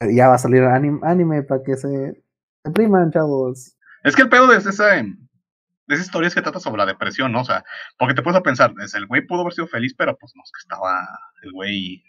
[0.00, 2.22] Ya va a salir anime, anime para que se
[2.64, 3.76] depriman, chavos.
[4.04, 7.32] es que el pedo de esa, de esa historia es que trata sobre la depresión,
[7.32, 7.40] ¿no?
[7.40, 7.64] O sea,
[7.98, 10.52] porque te puedes a pensar, el güey pudo haber sido feliz, pero pues no, es
[10.52, 11.08] que estaba,
[11.42, 12.02] el güey,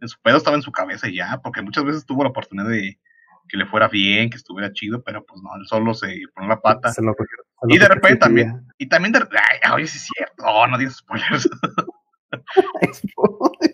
[0.00, 2.68] en su pedo estaba en su cabeza y ya, porque muchas veces tuvo la oportunidad
[2.68, 3.00] de
[3.48, 6.60] que le fuera bien, que estuviera chido, pero pues no, él solo se pone la
[6.60, 6.92] pata.
[6.92, 9.20] Se lo cogió- se lo Y de repente también, y también de,
[9.64, 11.48] ay, oye, sí es cierto, no, no digas spoilers.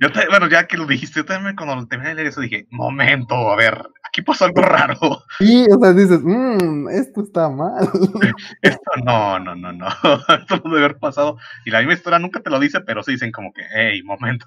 [0.00, 2.66] Yo te- bueno, ya que lo dijiste, yo también cuando terminé de leer eso dije,
[2.70, 4.96] momento, a ver, aquí pasó algo raro.
[5.40, 7.86] Y, o sea, dices, mmm, esto está mal.
[8.62, 9.86] Esto no, no, no, no.
[10.40, 11.36] Esto no debe haber pasado.
[11.66, 14.46] Y la misma historia nunca te lo dice, pero sí dicen como que, hey, momento.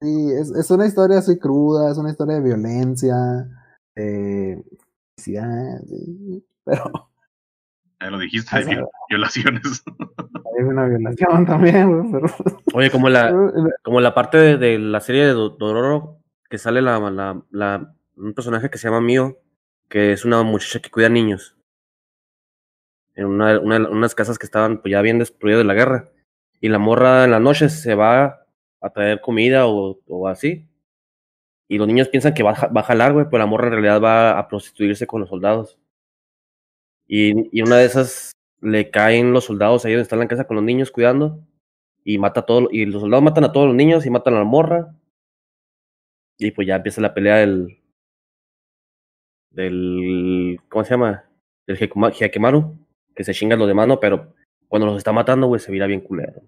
[0.00, 3.16] Sí, es, es una historia así cruda, es una historia de violencia,
[3.94, 4.62] de
[5.16, 7.10] felicidad, sí, pero
[8.00, 9.82] Ya lo dijiste, Ah, de viol- violaciones.
[10.58, 12.26] hay una violación también, güey, pero...
[12.74, 13.34] Oye, como la,
[13.82, 16.18] como la parte de, de la serie de Do- Dororo,
[16.50, 19.38] que sale la, la, la- un personaje que se llama Mio,
[19.88, 21.56] que es una muchacha que cuida niños.
[23.14, 26.10] En una, una- unas casas que estaban pues, ya bien destruidas de la guerra.
[26.60, 28.46] Y la morra en las noches se va
[28.80, 30.66] a traer comida o, o así.
[31.68, 34.00] Y los niños piensan que va, va a jalar, güey, pero la morra en realidad
[34.02, 35.78] va a prostituirse con los soldados.
[37.06, 40.46] Y, y una de esas le caen los soldados ahí donde está en la casa
[40.46, 41.40] con los niños cuidando
[42.08, 44.38] y mata a todos, y los soldados matan a todos los niños y matan a
[44.38, 44.94] la morra.
[46.38, 47.80] Y pues ya empieza la pelea del.
[49.50, 50.60] del.
[50.68, 51.24] ¿cómo se llama?
[51.66, 52.78] Del Hyakemaru,
[53.12, 53.98] que se chingan los demás, ¿no?
[53.98, 54.34] Pero
[54.68, 56.42] cuando los está matando, güey, se mira bien culero.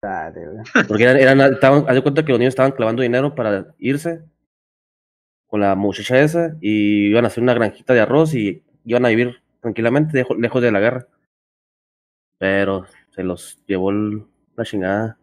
[0.00, 0.64] Dale, güey.
[0.86, 4.22] Porque eran, eran, estaban, haz de cuenta que los niños estaban clavando dinero para irse
[5.48, 9.08] con la muchacha esa y iban a hacer una granjita de arroz y iban a
[9.08, 11.06] vivir tranquilamente dejo- lejos de la guerra.
[12.38, 15.18] Pero se los llevó el- la chingada.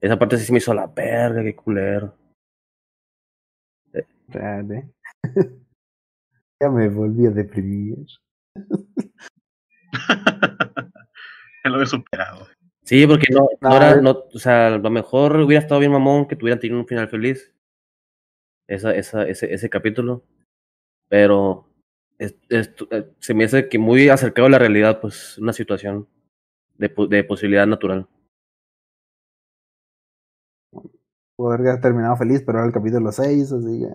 [0.00, 2.14] Esa parte sí se me hizo la verga, qué culero.
[3.92, 4.90] Espérate.
[6.60, 7.98] ya me volví a deprimir.
[11.64, 12.46] Ya lo he superado.
[12.82, 15.80] Sí, porque no, no No, era, es- no, o sea, a lo mejor hubiera estado
[15.80, 17.54] bien mamón que tuvieran tenido un final feliz.
[18.68, 20.24] Esa, esa, ese, ese capítulo.
[21.08, 21.66] Pero
[22.18, 26.08] es- es- eh, se me hace que muy acercado a la realidad, pues, una situación
[26.78, 28.06] de, po- de posibilidad natural.
[31.36, 33.88] Pudo haber terminado feliz, pero era el capítulo 6, así que.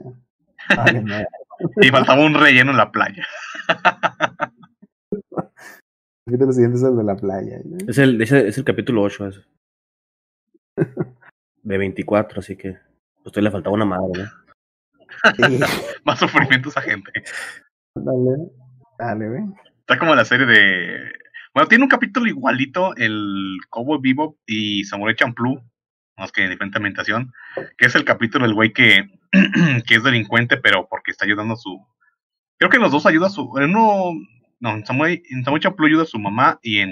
[1.81, 3.25] Y faltaba un relleno en la playa.
[5.11, 7.59] El capítulo siguiente es el de la playa.
[7.65, 7.77] ¿no?
[7.87, 9.41] Es el, es el capítulo 8, ese.
[11.63, 12.77] De 24, así que
[13.23, 14.29] pues todavía le faltaba una madre, ¿no?
[15.35, 15.59] Sí,
[16.05, 17.11] Más sufrimiento a esa gente.
[18.03, 18.59] Dale.
[18.97, 19.41] Dale, güey.
[19.79, 21.11] Está como la serie de.
[21.53, 25.63] Bueno, tiene un capítulo igualito el Cowboy Bebop y Samurai Champloo,
[26.15, 27.33] más que en diferente ambientación,
[27.77, 29.09] que es el capítulo del güey que,
[29.87, 31.83] que es delincuente, pero porque está ayudando a su.
[32.57, 33.51] Creo que en los dos ayuda a su.
[33.57, 34.11] En uno.
[34.59, 36.91] No, en Samurai, en Samurai Champloo ayuda a su mamá y en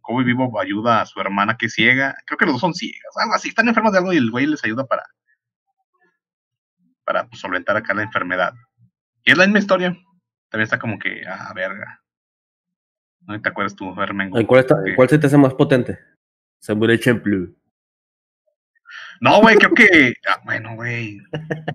[0.00, 2.16] Cowboy Bebop ayuda a su hermana que es ciega.
[2.26, 3.50] Creo que los dos son ciegas, algo así.
[3.50, 5.04] Están enfermas de algo y el güey les ayuda para.
[7.04, 8.54] para pues, solventar acá la enfermedad.
[9.24, 9.96] Y es la misma historia.
[10.54, 12.00] También está como que, ah, verga.
[13.22, 14.38] ¿No te acuerdas tú, Hermengo?
[14.38, 15.98] ¿En cuál, está, Que- cuál se te hace más potente?
[16.60, 17.48] Samurai Champloo.
[19.20, 20.12] No, güey, creo que.
[20.28, 21.18] ah, bueno, güey.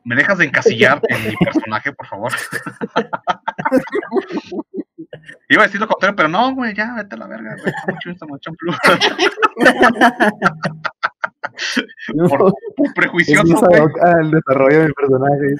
[0.05, 2.31] ¿Me dejas de encasillar en mi personaje, por favor?
[5.49, 7.67] Iba a decir lo contrario, pero no, güey, ya, vete a la verga, güey.
[7.67, 8.51] Está mucho esta mucho
[12.29, 15.55] Por- Es Prejuicioso, hoc al desarrollo de mi personaje.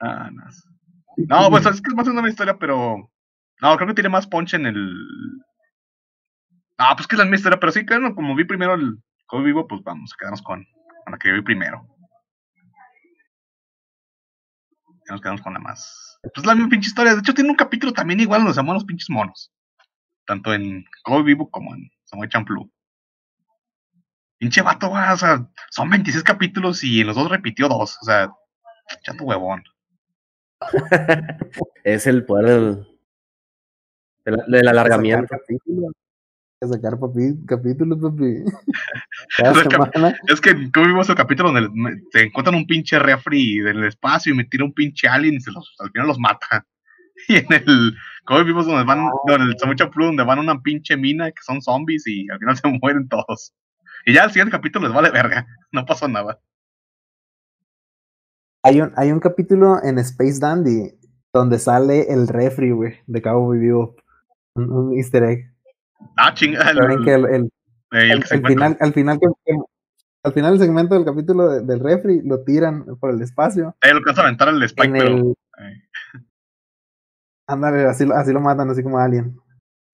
[0.00, 0.42] Ah, no.
[1.16, 3.10] No, pues es que es más una historia, pero.
[3.60, 4.96] No, creo que tiene más punch en el.
[6.78, 9.46] Ah, pues que es la misma historia, pero sí, claro, como vi primero el Código
[9.46, 10.64] Vivo, pues vamos a quedarnos con,
[11.04, 11.86] con la que vi primero.
[15.06, 16.18] Ya nos quedamos con la más.
[16.34, 17.14] Pues la misma pinche historia.
[17.14, 19.52] De hecho, tiene un capítulo también igual donde se llaman los pinches monos.
[20.26, 22.70] Tanto en Código Vivo como en Samuel Champloo.
[24.38, 27.98] Pinche vato, o sea, son 26 capítulos y en los dos repitió dos.
[28.00, 28.30] O sea,
[29.02, 29.62] chato huevón.
[31.84, 32.86] Es el poder del,
[34.24, 35.22] del, del alargamiento.
[35.28, 35.92] Sacar capítulos.
[36.62, 38.44] Hay que Sacar papi, capítulos, papi.
[39.38, 40.18] Cada Sacar- semana.
[40.28, 44.36] Es que ¿cómo vimos el capítulo donde te encuentran un pinche refri del espacio y
[44.36, 46.66] me tira un pinche alien y se los, al final los mata.
[47.28, 50.40] Y en el ¿cómo vimos donde van, no, en el Samuel Champloo donde van a
[50.42, 53.54] una pinche mina que son zombies y al final se mueren todos.
[54.04, 56.40] Y ya el siguiente capítulo les vale verga, no pasó nada.
[58.64, 60.90] Hay un, hay un capítulo en Space Dandy
[61.32, 63.94] donde sale el refri, güey, de Cabo Vivo.
[64.56, 65.52] Un, un easter egg.
[66.16, 67.50] Ah, chinga, el, el, el- el
[68.10, 69.58] el- al final, al final que- que-
[70.24, 73.76] al final del segmento del capítulo de- del refri lo tiran por el espacio.
[73.82, 75.06] Eh, lo que vas a aventar el Spike, pero.
[75.08, 75.82] el, eh,
[77.48, 79.36] ándale, así, lo- así lo matan, así como Alien.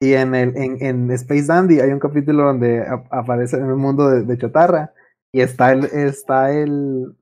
[0.00, 3.80] Y en el en, en Space Dandy hay un capítulo donde ap- aparece en un
[3.80, 4.92] mundo de, de chatarra
[5.32, 7.16] y está el está el,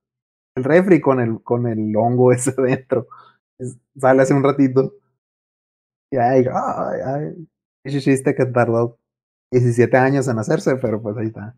[0.59, 3.09] el refri con el con el hongo ese dentro.
[3.97, 4.95] Sale hace un ratito.
[6.11, 7.49] Y ahí, ay, ay,
[7.85, 8.99] ese chiste que tardó
[9.53, 11.55] 17 años en hacerse, pero pues ahí está.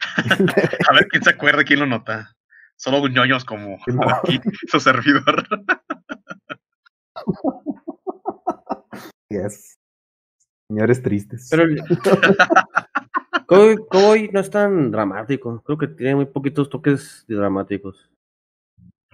[0.90, 2.34] a ver quién se acuerda, quién lo nota.
[2.76, 4.02] Solo ñoños como No.
[4.22, 5.46] aquí, su servidor.
[9.28, 9.78] Yes.
[10.68, 11.50] Señores tristes.
[11.50, 11.64] Pero
[13.46, 15.62] Cowboy no es tan dramático.
[15.62, 18.10] Creo que tiene muy poquitos toques dramáticos.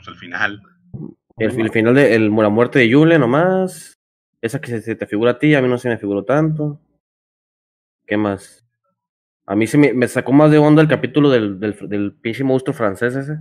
[0.00, 0.62] Pues al final.
[1.36, 3.98] El, el final de el- la muerte de Yule nomás.
[4.42, 6.80] Esa que se, se te figura a ti, a mí no se me figuró tanto.
[8.06, 8.64] ¿Qué más?
[9.46, 12.42] A mí se me, me sacó más de onda el capítulo del, del, del pinche
[12.44, 13.38] monstruo francés ese.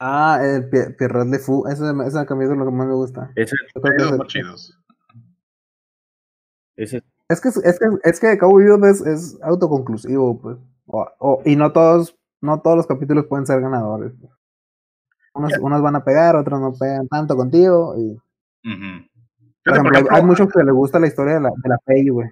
[0.00, 1.66] Ah, el Pie- Pierrot Le Fou.
[1.68, 3.30] Ese, ese camino es lo que más me gusta.
[3.36, 4.78] Ese, Los más chidos.
[6.76, 10.56] ese Es que, es que, es que Cowboy es, es autoconclusivo, pues.
[10.86, 14.12] O- o- y no todos, no todos los capítulos pueden ser ganadores.
[14.20, 14.32] pues.
[15.38, 17.94] Unos, unos van a pegar, otros no pegan tanto contigo.
[17.96, 18.18] Y,
[19.64, 22.28] por ejemplo, hay- muchos que les gusta la historia de la, de la Peggy, güey.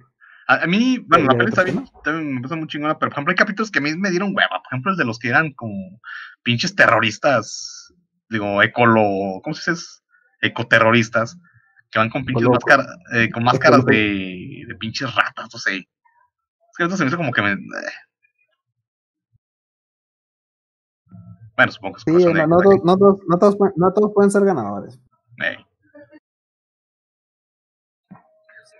[0.49, 3.09] A, a mí, bueno, ¿Y la peli está bien, también me parece muy chingona, pero
[3.09, 5.19] por ejemplo hay capítulos que a mí me dieron hueva, por ejemplo el de los
[5.19, 5.99] que eran como
[6.41, 7.93] pinches terroristas,
[8.29, 9.83] digo, ecolo, ¿cómo se dice?
[10.41, 11.37] Ecoterroristas,
[11.91, 12.65] que van con pinches Ecoloco.
[12.65, 15.75] máscaras, eh, con máscaras de, de pinches ratas, no sé.
[15.79, 15.87] Es
[16.77, 17.51] que eso se me hizo como que me...
[17.51, 17.57] eh.
[21.57, 24.11] Bueno, supongo que es Sí, no, no todos, no, todos, no, todos, pueden- no todos
[24.13, 24.99] pueden ser ganadores.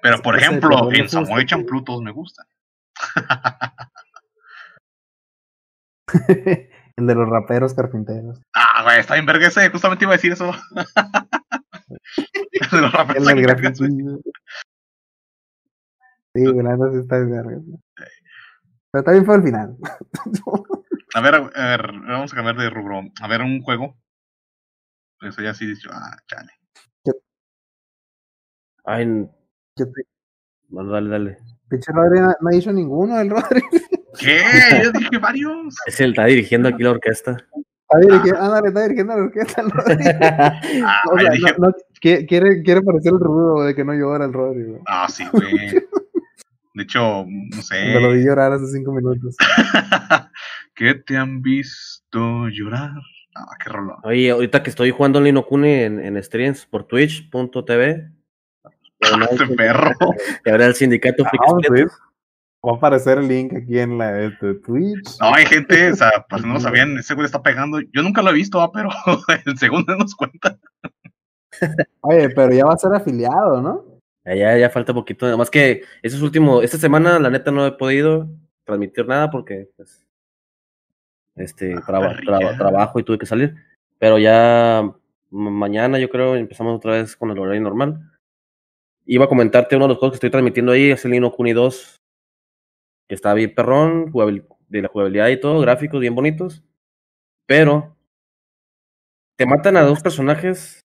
[0.01, 2.45] Pero, por ejemplo, en Samurai está- Champloo todos me gustan.
[6.97, 8.39] el de los raperos carpinteros.
[8.53, 9.69] Ah, güey, está bien verga ese.
[9.69, 10.51] Justamente iba a decir eso.
[12.71, 13.55] De los raperos El güey.
[16.35, 17.57] Sí, güey, la neta sí está de verga.
[18.91, 19.75] Pero también fue el final.
[21.13, 23.02] A ver, a ver, vamos a cambiar de rubro.
[23.22, 23.96] A ver, un juego.
[25.22, 26.52] Eso ya sí dicho, ah, chale.
[28.86, 29.06] Ay,
[29.76, 30.02] Yo te,
[30.70, 31.38] bueno, dale, dale.
[31.70, 33.62] pinche Rodri no, no ha dicho ninguno, el Rodri.
[34.20, 34.41] ¿Qué?
[34.84, 35.76] Yo dije varios.
[35.88, 37.32] Es el está dirigiendo aquí la orquesta.
[37.32, 40.06] Está dirigiendo, ándale, está dirigiendo la orquesta el Rodri.
[40.86, 43.93] Ah, O sea, dije, no, no, qui- quiere, quiere parecer el rudo de que no
[43.93, 45.84] llora el Rodri, ah, sí, güey.
[46.77, 47.91] De hecho, no sé.
[47.91, 49.35] Cuando lo vi llorar hace cinco minutos.
[50.75, 52.91] ¿Qué te han visto llorar?
[53.35, 53.97] Ah, qué rolón.
[54.03, 58.11] Oye, ahorita que estoy jugando Lino Kuni en, en streams por twitch.tv.
[58.99, 59.91] Este perro.
[60.43, 61.31] Que habrá el sindicato Ah,
[61.63, 61.83] sí.
[62.63, 65.19] Va a aparecer el link aquí en la este, Twitch.
[65.19, 67.79] No, hay gente, o sea, si no lo sabían, ese güey está pegando.
[67.91, 68.89] Yo nunca lo he visto, ah, pero
[69.45, 70.59] el segundo nos cuenta.
[72.01, 73.83] Oye, pero ya va a ser afiliado, ¿no?
[74.35, 75.25] Ya, ya, falta poquito.
[75.25, 76.61] Nada más que ese es último.
[76.61, 78.27] Esta semana, la neta, no he podido
[78.65, 80.05] transmitir nada porque, pues,
[81.35, 82.37] este, Ah, traba- perrilla.
[82.39, 83.55] traba- trabajo y tuve que salir.
[83.99, 84.83] Pero ya
[85.29, 87.99] ma- mañana, yo creo, empezamos otra vez con el horario normal.
[89.05, 91.53] Iba a comentarte uno de los juegos que estoy transmitiendo ahí, es el Lino Kuni
[91.53, 91.95] 2.
[93.07, 94.11] Que está bien perrón,
[94.67, 96.61] de la jugabilidad y todo, gráficos bien bonitos.
[97.45, 97.95] Pero
[99.37, 100.81] te matan a dos personajes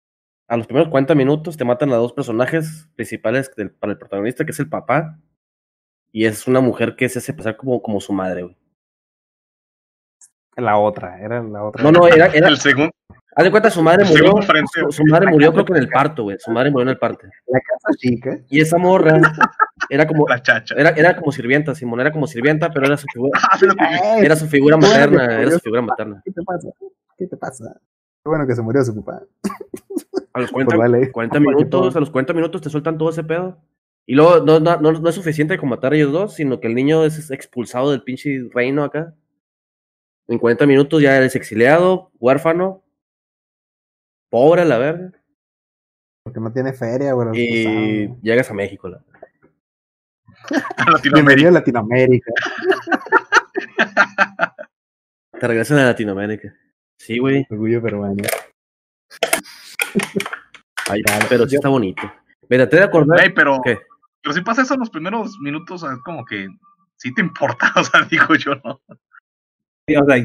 [0.50, 4.44] a los primeros 40 minutos te matan a dos personajes principales del- para el protagonista,
[4.44, 5.18] que es el papá,
[6.12, 8.56] y es una mujer que se hace pasar como, como su madre, güey.
[10.56, 11.82] La otra, era la otra.
[11.84, 12.90] No, no, era, era, El segundo,
[13.36, 14.32] haz de cuenta, su madre murió,
[14.74, 16.98] su, su madre murió creo que en el parto, güey, su madre murió en el
[16.98, 17.26] parto.
[17.46, 18.38] La casa chica.
[18.50, 19.20] Y esa morra
[19.88, 20.74] era como, La chacha.
[20.76, 23.40] era, era como sirvienta, Simón era como sirvienta, pero era su figura,
[23.78, 26.20] Ah, era su figura materna, era su figura materna.
[26.24, 26.68] ¿Qué te pasa?
[27.16, 27.80] ¿Qué te pasa?
[28.22, 29.22] Qué bueno que se murió su papá.
[30.32, 31.12] A los Pues 40, vale.
[31.12, 33.58] 40 minutos, a los 40 minutos te sueltan todo ese pedo.
[34.06, 36.66] Y luego no, no, no, no es suficiente con matar a ellos dos, sino que
[36.66, 39.14] el niño es expulsado del pinche reino acá.
[40.26, 42.82] En 40 minutos ya eres exiliado, huérfano,
[44.30, 45.12] pobre a la verga,
[46.24, 47.28] Porque no tiene feria, güey.
[47.34, 48.88] y pues, llegas a México.
[48.88, 49.02] La...
[50.92, 51.48] Latinoamérica.
[51.48, 52.32] A Latinoamérica.
[55.38, 56.54] Te regresan a Latinoamérica.
[56.98, 57.46] Sí, güey.
[57.50, 58.22] Orgullo peruano.
[60.88, 62.02] Ay, pero sí está bonito.
[62.48, 63.20] Mira, te de acordar.
[63.20, 63.78] Ey, pero, ¿Qué?
[64.22, 66.48] pero si pasa eso en los primeros minutos, o sea, es como que
[66.96, 68.80] sí te importa, o sea, digo yo, ¿no?
[69.86, 70.16] Sí, o sea,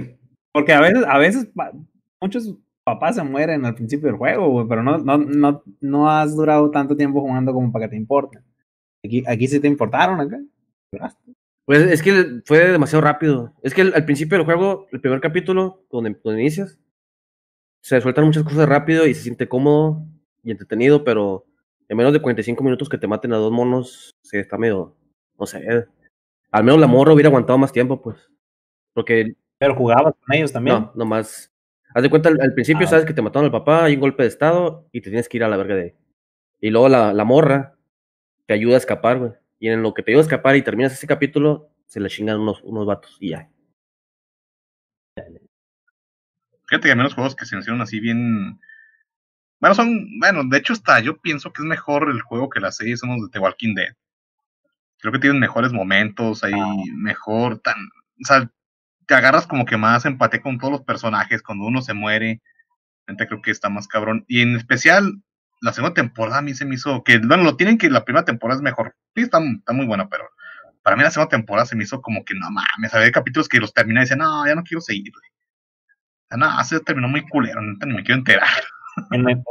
[0.51, 1.71] porque a veces, a veces pa-
[2.21, 6.35] muchos papás se mueren al principio del juego, güey, pero no, no, no, no has
[6.35, 8.39] durado tanto tiempo jugando como para que te importe.
[9.03, 10.39] Aquí, aquí sí te importaron acá.
[11.65, 13.53] Pues es que fue demasiado rápido.
[13.63, 16.79] Es que al, al principio del juego, el primer capítulo, donde, donde inicias,
[17.85, 20.03] se sueltan muchas cosas rápido y se siente cómodo
[20.43, 21.45] y entretenido, pero
[21.87, 24.95] en menos de 45 minutos que te maten a dos monos, sí, está medio,
[25.37, 25.85] no sé.
[26.49, 28.17] Al menos la morra hubiera aguantado más tiempo, pues.
[28.93, 30.77] Porque, Pero jugabas con ellos también.
[30.77, 31.53] no, nomás.
[31.93, 33.99] Haz de cuenta, al, al principio Ah, sabes que te mataron al papá, hay un
[33.99, 35.93] golpe de estado y te tienes que ir a la verga de ahí.
[36.61, 37.77] Y luego la, la morra
[38.47, 39.31] te ayuda a escapar, güey.
[39.59, 42.39] Y en lo que te ayuda a escapar y terminas ese capítulo, se le chingan
[42.39, 43.47] unos, unos vatos y ya.
[46.67, 48.59] Fíjate que a menos juegos que se hicieron así bien.
[49.59, 50.19] Bueno, son.
[50.19, 53.11] Bueno, de hecho, hasta yo pienso que es mejor el juego que la serie son
[53.11, 53.93] los de The Walking Dead.
[54.99, 56.53] Creo que tienen mejores momentos, ahí
[56.95, 57.59] mejor.
[57.59, 58.49] tan O sea,
[59.07, 61.43] te agarras como que más empatía con todos los personajes.
[61.43, 62.41] Cuando uno se muere,
[63.07, 64.25] gente creo que está más cabrón.
[64.27, 65.21] Y en especial,
[65.61, 67.03] la segunda temporada a mí se me hizo.
[67.03, 68.95] Que, bueno, lo tienen que la primera temporada es mejor.
[69.15, 70.25] Sí, está, está muy buena, pero.
[70.83, 73.59] Para mí la segunda temporada se me hizo como que no mames, había capítulos que
[73.59, 75.34] los terminé y decía, no, ya no quiero seguir, güey.
[76.29, 78.47] Ah, No, se terminó muy culero, ni me quiero enterar.
[79.11, 79.43] En el,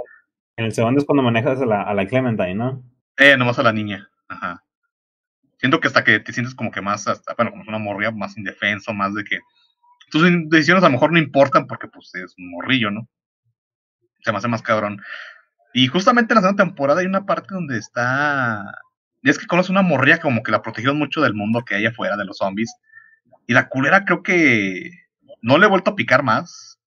[0.56, 2.82] en el segundo es cuando manejas a la, a la Clementine, ¿no?
[3.16, 4.08] Eh, nomás a la niña.
[4.28, 4.64] Ajá.
[5.58, 8.36] Siento que hasta que te sientes como que más, hasta, bueno, como una morrilla, más
[8.36, 9.38] indefenso, más de que
[10.10, 13.08] tus decisiones a lo mejor no importan porque pues es un morrillo, ¿no?
[14.20, 15.02] Se me hace más cabrón.
[15.72, 18.64] Y justamente en la segunda temporada hay una parte donde está...
[19.22, 21.86] Y es que conoce una morrilla como que la protegieron mucho del mundo que hay
[21.86, 22.74] afuera, de los zombies.
[23.46, 24.90] Y la culera creo que
[25.44, 26.78] no le he vuelto a picar más,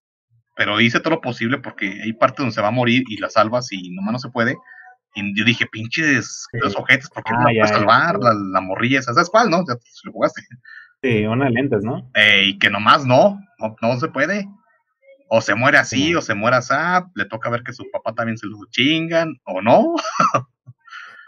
[0.55, 3.30] pero hice todo lo posible porque hay partes donde se va a morir y la
[3.30, 4.55] salvas y nomás no se puede.
[5.16, 6.58] Y yo dije, pinches Sí.
[6.60, 9.60] los ojetes, porque Ah, no puedes salvar, la, la morrilla esa, ¿sabes cuál, no?
[9.68, 10.41] Ya si lo jugaste.
[11.01, 12.10] Sí, una de lentes, ¿no?
[12.16, 14.47] Eh, y que nomás no, no, no se puede.
[15.30, 16.16] O se muere así, Sí.
[16.16, 16.74] o se muere así,
[17.16, 19.95] le toca ver que su papá también se lo chingan, o no.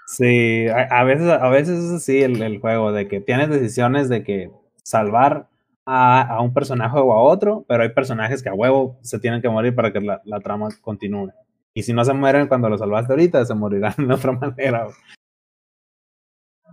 [0.07, 4.09] Sí, a, a veces, a veces es así el, el juego, de que tienes decisiones
[4.09, 4.49] de que
[4.83, 5.47] salvar
[5.91, 9.41] a, a un personaje o a otro, pero hay personajes que a huevo se tienen
[9.41, 11.31] que morir para que la, la trama continúe.
[11.73, 14.85] Y si no se mueren cuando lo salvaste ahorita, se morirán de otra manera.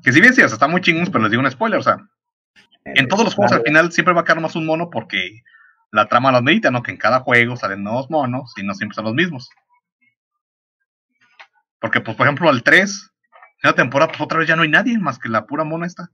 [0.02, 1.82] Que si bien sí, o sea, está muy chingón, pero les digo un spoiler, o
[1.82, 1.96] sea,
[2.84, 5.40] en todos los juegos al final siempre va a quedar más un mono porque
[5.92, 6.82] la trama los medita, ¿no?
[6.82, 9.48] Que en cada juego salen nuevos monos y no siempre son los mismos.
[11.80, 13.10] Porque, pues, por ejemplo, al 3,
[13.62, 15.86] en la temporada, pues otra vez ya no hay nadie más que la pura mona
[15.86, 16.10] esta.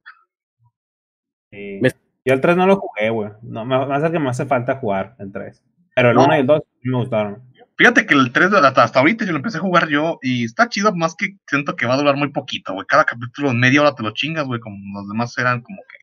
[1.50, 1.78] Sí.
[1.82, 1.90] Me-
[2.24, 3.30] Yo el 3 no lo jugué, güey.
[3.42, 3.62] No,
[3.92, 5.62] hace que me hace falta jugar el 3.
[5.94, 6.24] Pero el No.
[6.24, 7.42] 1 y el 2 sí me gustaron.
[7.76, 10.68] Fíjate que el 3 hasta, hasta ahorita yo lo empecé a jugar yo y está
[10.68, 12.86] chido, más que siento que va a durar muy poquito, güey.
[12.86, 16.02] Cada capítulo en media hora te lo chingas, güey, como los demás eran como que.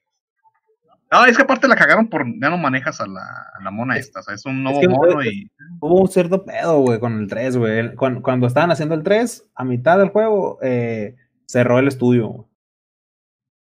[1.12, 3.22] No, es que aparte la cagaron por ya no manejas a la,
[3.58, 5.52] a la mona esta, o sea, es un nuevo que, mono güey, y.
[5.80, 7.96] Hubo un cierto pedo, güey, con el 3, güey.
[7.96, 11.16] Cuando, cuando estaban haciendo el 3, a mitad del juego, eh,
[11.46, 12.48] cerró el estudio, güey.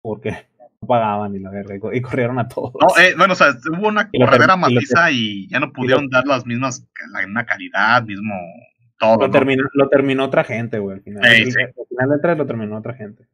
[0.02, 0.55] Porque no
[0.88, 2.74] pagaban y la verga, y co- y corrieron a todos.
[2.80, 6.10] No, eh, bueno, o sea, hubo una Y corredera y maciza y ya no pudieron
[6.10, 8.34] dar las mismas, la misma calidad, mismo
[9.00, 9.18] todo.
[9.22, 9.32] lo, ¿no?
[9.32, 11.26] terminó, lo terminó otra gente, güey, al final.
[11.26, 11.60] El- sí.
[11.62, 13.28] Al final del 3 lo terminó otra gente.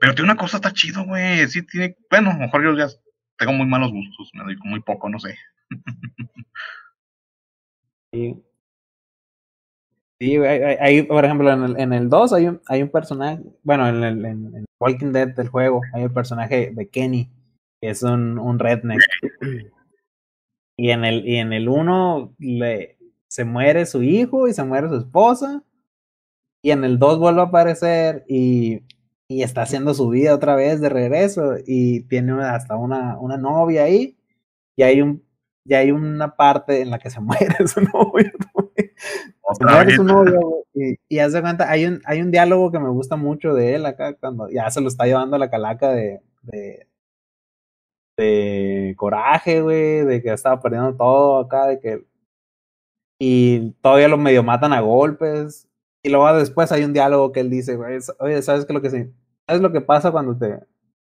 [0.00, 1.46] Pero tiene una cosa, está chido, güey.
[1.48, 1.96] Sí tiene.
[2.10, 2.86] Bueno, a lo mejor yo ya
[3.38, 5.36] tengo muy malos gustos, me doy muy poco, no sé.
[8.12, 8.42] Sí.
[10.20, 13.42] Sí, hay- hay, por ejemplo, en el, en el 2 hay un, hay un personaje,
[13.62, 17.30] bueno, en el en, en Walking Dead del juego, hay el personaje de Kenny,
[17.80, 19.00] que es un, un redneck.
[20.76, 24.88] Y en el, y en el 1 le, se muere su hijo y se muere
[24.88, 25.62] su esposa.
[26.64, 28.82] Y en el 2 vuelve a aparecer y,
[29.28, 31.54] y está haciendo su vida otra vez de regreso.
[31.64, 34.16] Y tiene hasta una, una novia ahí.
[34.76, 35.22] Y hay un,
[35.64, 38.32] y hay una parte en la que se muere su novio.
[40.04, 43.54] Novio, y, y haz de cuenta, hay un, hay un diálogo que me gusta mucho
[43.54, 46.86] de él acá, cuando ya se lo está llevando a la calaca de, de,
[48.16, 52.06] de coraje, güey, de que estaba perdiendo todo acá, de que.
[53.18, 55.68] Y todavía lo medio matan a golpes.
[56.02, 58.82] Y luego después hay un diálogo que él dice, güey, oye, ¿sabes qué es lo
[58.82, 59.12] que sí?
[59.46, 60.58] ¿Sabes lo que pasa cuando te,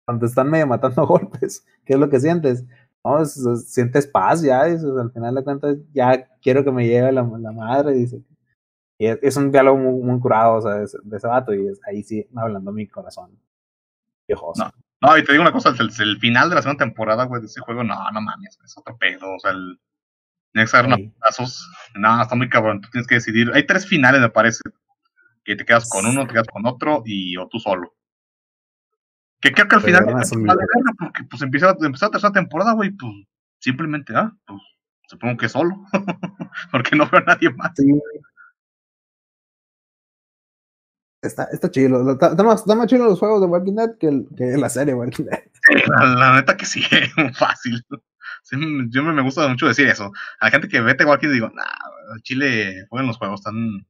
[0.05, 1.65] cuando te están medio matando a golpes?
[1.85, 2.65] ¿Qué es lo que sientes?
[3.03, 6.85] No, es- es- sientes paz ya, dices, al final de cuentas, ya quiero que me
[6.87, 8.21] lleve la, la madre, dice.
[8.99, 11.53] Y es, es un diálogo muy, muy curado, o sea, de, ese- de ese vato,
[11.53, 13.31] y es, ahí sí, hablando mi corazón.
[14.27, 14.63] Viejoso.
[14.65, 14.71] No.
[15.03, 17.47] No, y te digo una cosa, el, el final de la segunda temporada, güey, de
[17.47, 19.33] ese juego, no, no mames, es otro pedo.
[19.35, 19.79] O sea, el.
[20.53, 21.13] Tienes que dar unos Sí.
[21.19, 21.71] pasos.
[21.95, 22.81] No, está muy cabrón.
[22.81, 23.49] Tú tienes que decidir.
[23.55, 24.61] Hay tres finales, me parece.
[25.43, 27.95] Que te quedas con uno, te quedas con otro y o tú solo.
[29.41, 32.11] Que creo que al final no no son vale verga, porque pues empieza, empieza la
[32.11, 33.11] tercera temporada, güey, pues
[33.59, 34.61] simplemente, ah, pues
[35.07, 35.83] supongo que solo.
[36.71, 37.71] porque no veo a nadie más.
[37.75, 37.91] Sí.
[41.21, 42.11] Está, está chido.
[42.13, 44.69] Está, está más, está más chido los juegos de Walking Dead que, el- que la
[44.69, 45.39] serie Walking Dead.
[45.87, 46.81] La, la neta que sí,
[47.37, 47.83] fácil.
[48.41, 48.57] Sí,
[48.89, 50.11] yo me, me gusta mucho decir eso.
[50.39, 53.85] A la gente que vete Walking digo, nah, Chile jueguen los juegos, están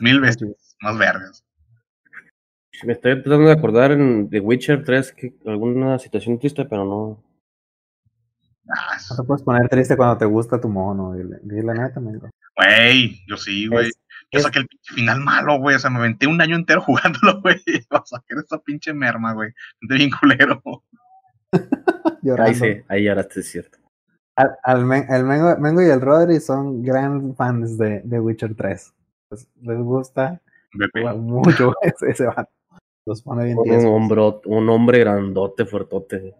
[0.00, 1.44] mil veces más vergas.
[2.84, 7.22] Me estoy tratando de acordar en The Witcher 3 que alguna situación triste, pero no.
[8.68, 11.12] Ah, No te puedes poner triste cuando te gusta tu mono.
[11.14, 12.28] Dile, dile la neta, amigo.
[12.56, 13.90] Güey, yo sí, güey.
[14.32, 15.76] Yo es- saqué el pinche final malo, güey.
[15.76, 17.60] O sea, me aventé un año entero jugándolo, güey.
[17.88, 19.50] Para sacar esta pinche merma, güey.
[19.82, 20.62] De bien culero.
[22.22, 22.64] Llorando.
[22.64, 23.78] Ahí sí, ahí ahora es cierto.
[24.34, 28.54] Al, al Men- el Mengo, Mengo y el Rodri son gran fans de, de Witcher
[28.54, 28.94] 3.
[29.30, 30.40] Les, les gusta
[31.18, 32.50] mucho ese, ese vato.
[33.04, 36.34] Los pone bien Un, hombro, un hombre grandote, fuertote.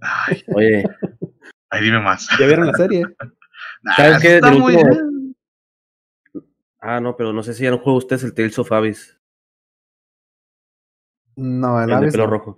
[0.00, 0.84] Ay, Oye,
[1.70, 2.28] ay, dime más.
[2.38, 3.04] ¿Ya vieron la serie?
[3.82, 4.34] Nah, ¿Sabes qué?
[4.36, 5.36] está Del muy último- bien.
[6.80, 9.20] ah, no, pero no sé si ya no juega ustedes el Tales of Abyss,
[11.36, 12.30] No, el el de pelo no.
[12.30, 12.56] rojo.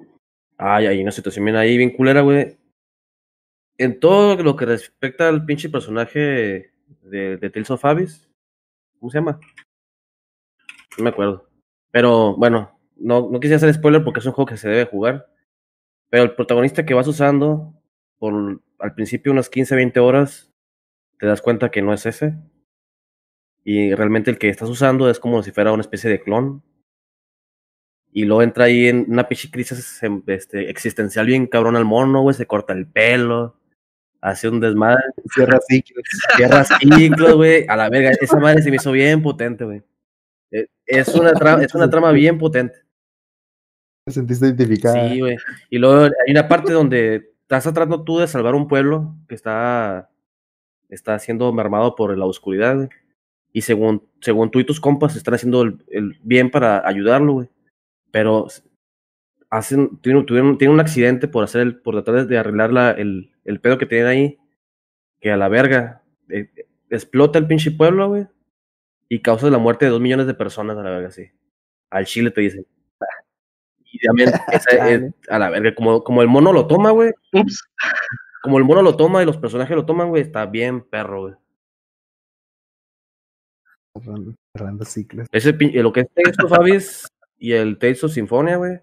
[0.57, 2.59] Ay, hay una situación bien ahí, bien culera, güey.
[3.79, 8.29] En todo lo que respecta al pinche personaje de, de Tales of Abyss,
[8.99, 9.39] ¿cómo se llama?
[10.99, 11.49] No me acuerdo.
[11.91, 15.29] Pero bueno, no, no quise hacer spoiler porque es un juego que se debe jugar.
[16.11, 17.75] Pero el protagonista que vas usando,
[18.19, 20.53] por al principio unas 15, 20 horas,
[21.19, 22.35] te das cuenta que no es ese.
[23.65, 26.63] Y realmente el que estás usando es como si fuera una especie de clon.
[28.13, 32.35] Y luego entra ahí en una crisis em, este, existencial bien cabrón al mono, güey.
[32.35, 33.57] Se corta el pelo.
[34.21, 35.03] Hace un desmadre.
[35.35, 36.05] Cierra ciclos.
[36.37, 37.67] Cierra ciclos, güey.
[37.69, 38.11] A la verga.
[38.21, 39.83] Esa madre se me hizo bien potente, güey.
[40.51, 41.31] Eh, Es una,
[41.63, 42.90] es una trama bien potente.
[44.11, 45.09] Te sentiste identificada.
[45.09, 45.37] Sí, güey.
[45.71, 50.11] Y luego hay una parte donde estás tratando tú de salvar un pueblo que está,
[50.89, 52.89] está siendo mermado por la oscuridad, güey.
[53.53, 57.49] Y según, según tú y tus compas están haciendo el, el bien para ayudarlo, güey.
[58.11, 58.47] pero
[59.51, 63.33] hacen, tuvieron, tuvieron, tienen un accidente por hacer el, por tratar de arreglar la, el,
[63.45, 64.39] el pedo que tienen ahí,
[65.21, 66.49] que a la verga, eh,
[66.89, 68.27] explota el pinche pueblo, güey,
[69.09, 71.31] y causa la muerte de dos millones de personas a la verga, sí.
[71.91, 72.65] Al Chile te dicen.
[74.53, 77.63] Esa, a la verga, como, como el mono lo toma, güey, Ups.
[78.43, 81.35] como el mono lo toma y los personajes lo toman, güey, está bien perro, güey.
[84.03, 85.27] Cerrando, cerrando ciclos.
[85.33, 88.81] Ese pin- lo que es Tales of Abyss y el Tales of Symphonia, güey,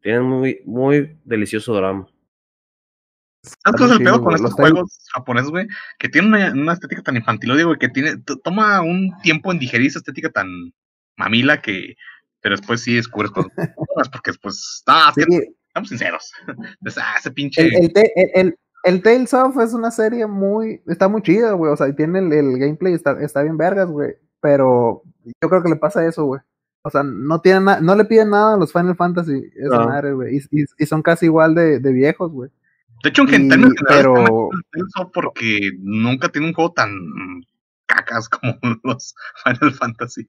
[0.00, 2.06] tienen muy, muy delicioso drama.
[3.42, 5.66] ¿Sabes cuál es el güey, con estos juegos japoneses, güey?
[5.98, 9.88] Que tienen una, una estética tan infantil, digo, que tiene, toma un tiempo en digerir
[9.88, 10.46] esa estética tan
[11.16, 11.96] mamila que,
[12.44, 15.22] pero después sí descubres cosas nuevas, porque después, ah, Sí,
[15.66, 16.30] estamos sinceros.
[16.98, 17.90] Ah, ese pinche, el,
[18.34, 20.82] el, el, Tales of es una serie muy.
[20.86, 21.72] Está muy chida, güey.
[21.72, 24.14] O sea, tiene el, el gameplay, está, está bien vergas, güey.
[24.40, 25.02] Pero
[25.40, 26.42] yo creo que le pasa eso, güey.
[26.82, 29.86] O sea, no tiene na- no le piden nada a los Final Fantasy, esa No.
[29.88, 30.36] madre, güey.
[30.36, 32.50] Y, y- y son casi igual de, de viejos, güey.
[33.02, 34.50] de hecho, en generales, pero-
[35.14, 36.90] porque nunca tiene un juego tan
[37.86, 39.14] cacas como los
[39.44, 40.28] Final Fantasy.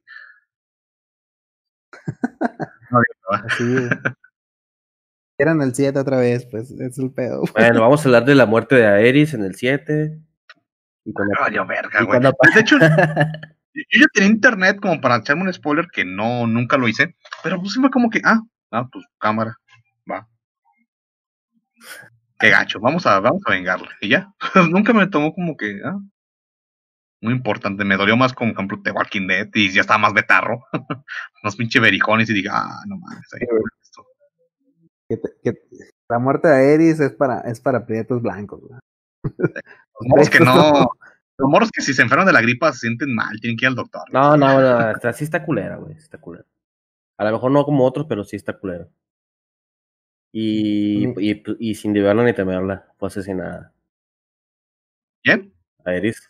[2.91, 3.89] No, no, Así.
[5.37, 7.41] Eran el 7 otra vez, pues, es el pedo.
[7.41, 7.51] güey.
[7.53, 10.17] Bueno, vamos a hablar de la muerte de Aeris en el 7.
[11.03, 12.19] Y cuando, me valió verga, y güey.
[12.21, 12.77] cuando- De hecho,
[13.73, 17.59] yo ya tenía internet como para echarme un spoiler que no, nunca lo hice, pero
[17.59, 18.41] pues fue como que, ah,
[18.71, 19.57] ah, pues cámara,
[20.09, 20.27] va.
[22.39, 23.87] Qué gacho, vamos a, vamos a vengarlo.
[24.01, 24.33] Y ya,
[24.71, 25.99] nunca me tomó como que, ah,
[27.25, 30.13] muy importante, me dolió más como, por ejemplo, The Walking Dead y ya estaba más
[30.13, 30.63] betarro,
[31.43, 33.47] más pinche verijones y diga, ah, no mames, ahí,
[33.81, 34.05] esto.
[35.09, 35.53] Que te- que
[36.09, 38.79] la muerte de Aeris es para, es para prietos blancos, güey.
[39.99, 40.87] Los moros que no,
[41.37, 43.69] los moros que si se enferman de la gripa se sienten mal, tienen que ir
[43.69, 44.03] al doctor.
[44.13, 46.45] No, no, no, está, sí está culera, güey, está culera.
[47.17, 48.87] A lo mejor no como otros, pero sí está culera.
[50.33, 53.71] Y, Mi- y, y sin deberla ni temerla, fue asesinada.
[55.23, 55.53] ¿Bien?
[55.85, 56.29] Aeris.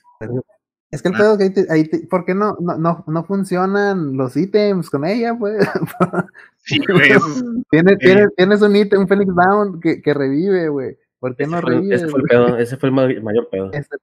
[0.91, 1.17] Es que el Ah.
[1.17, 4.89] pedo que ahí, te- ahí te- ¿por qué no, no, no, no funcionan los ítems
[4.89, 5.57] con ella, pues?
[6.67, 7.11] Sí, güey,
[8.37, 10.97] Tienes, un ítem, un Phoenix Down que, que revive, güey.
[11.19, 11.95] ¿Por qué Ese no fue, revive?
[11.95, 13.71] ese fue el pedo, ese fue el ma- mayor pedo.
[13.71, 13.97] Este-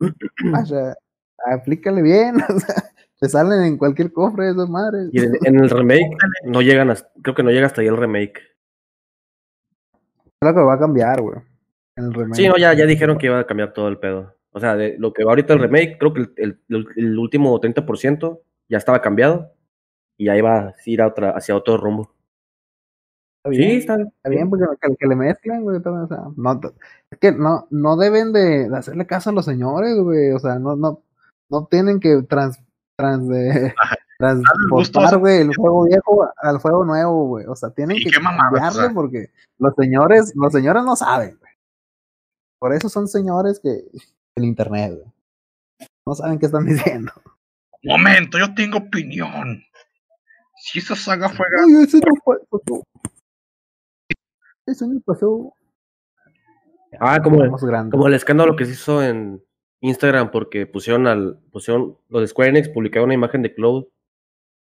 [0.60, 0.94] o sea,
[1.52, 2.74] aplícale bien, o sea,
[3.20, 5.08] te salen en cualquier cofre esas madres.
[5.12, 7.96] Y en, en el remake no llegan hasta, creo que no llega hasta ahí el
[7.96, 8.40] remake.
[10.40, 11.36] Creo que va a cambiar, güey.
[11.96, 12.34] En el remake.
[12.34, 14.34] Sí, no, ya, ya dijeron que iba a cambiar todo el pedo.
[14.54, 16.32] O sea, de lo que va ahorita el remake, creo que el,
[16.68, 19.52] el- el- último 30% ya estaba cambiado
[20.16, 22.12] y ya iba a ir a otra, hacia otro rumbo.
[23.44, 25.82] Está Sí, bien, está está bien, porque que, que le mezclan, güey.
[25.82, 26.60] todo, o sea, no,
[27.10, 30.30] es que no, no deben de, de hacerle caso a los señores, güey.
[30.32, 31.02] O sea, no, no,
[31.50, 32.58] no tienen que trans,
[32.96, 33.74] trans de,
[34.18, 37.44] transportar, güey, el juego viejo al juego nuevo, güey.
[37.46, 41.52] O sea, tienen Sí, que cambiarle porque los señores, los señores no saben, güey.
[42.60, 43.82] Por eso son señores que
[44.36, 44.94] el internet.
[46.06, 47.12] No saben qué están diciendo.
[47.82, 49.62] Momento, yo tengo opinión.
[50.56, 52.82] Si esa saga fue Ay, ese no fue- pasó.
[54.66, 55.54] Eso no pasó.
[57.00, 57.42] Ah, como,
[58.06, 59.42] el escándalo que se hizo en
[59.80, 63.86] Instagram porque pusieron al, pusieron, los de Square Enix publicaron una imagen de Cloud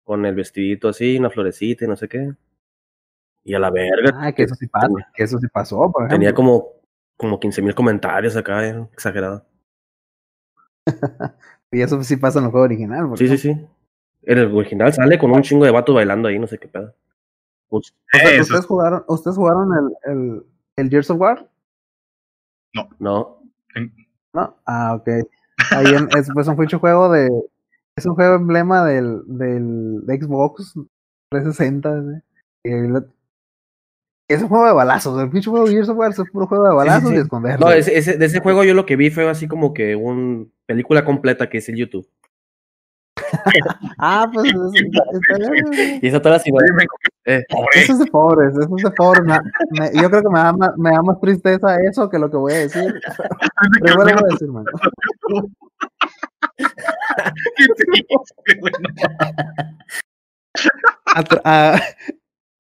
[0.05, 2.32] con el vestidito así, una florecita y no sé qué.
[3.43, 4.11] Y a la verga.
[4.16, 6.16] Ah, que eso sí pasa, que eso sí pasó, por ejemplo.
[6.18, 6.66] Tenía como,
[7.18, 9.45] como 15 mil comentarios acá, eh, exagerado.
[11.71, 13.09] Y eso sí pasa en el juego original.
[13.17, 13.49] Sí, sí, sí.
[14.21, 16.93] En el original sale con un chingo de vatos bailando ahí, no sé qué pedo.
[17.67, 18.41] Pues, O sea, Eso.
[18.43, 19.69] ¿ustedes jugaron, ¿ustedes jugaron
[20.05, 21.49] el, el, el Gears of War?
[22.99, 23.39] no.
[24.34, 24.57] ¿No?
[24.65, 25.07] Ah, ok.
[25.71, 27.29] Ahí en- es, pues un pinche juego de.
[27.95, 30.73] Es un juego emblema del, del de Xbox
[31.29, 32.01] 360.
[32.01, 32.21] ¿sí?
[32.63, 32.71] Y
[34.28, 35.21] es un juego de balazos.
[35.21, 37.15] El pinche juego de Gears of War es un puro juego de balazos sí.
[37.15, 37.59] y esconderse.
[37.63, 40.45] No, ese, ese- de ese juego yo lo que vi fue así como que una
[40.65, 42.07] película completa que es en YouTube.
[43.97, 45.99] Ah, pues está, bien.
[46.01, 46.51] Y esa todas las que-
[47.26, 47.43] Eh.
[47.76, 49.24] Eso es de pobres, eso es de pobres.
[49.24, 49.39] Me-
[49.80, 52.38] me- yo creo que me da, más, me da más tristeza eso que lo que
[52.38, 52.93] voy a decir.
[53.82, 54.65] Pero igual lo voy a decir, man.
[56.57, 58.89] Qué triste, güey, no.
[61.43, 61.80] A-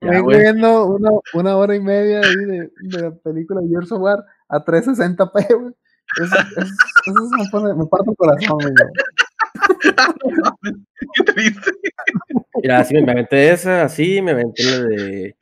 [0.09, 4.01] vengo viendo una, una hora y media ahí de, de la película de Gears of
[4.01, 5.73] War a 360p, güey.
[6.21, 6.73] Eso, eso,
[7.05, 8.73] eso me, pone, me parte el corazón, güey.
[11.15, 11.71] Qué triste.
[12.61, 15.35] Mira, así me, aventé esa, así me aventé la de.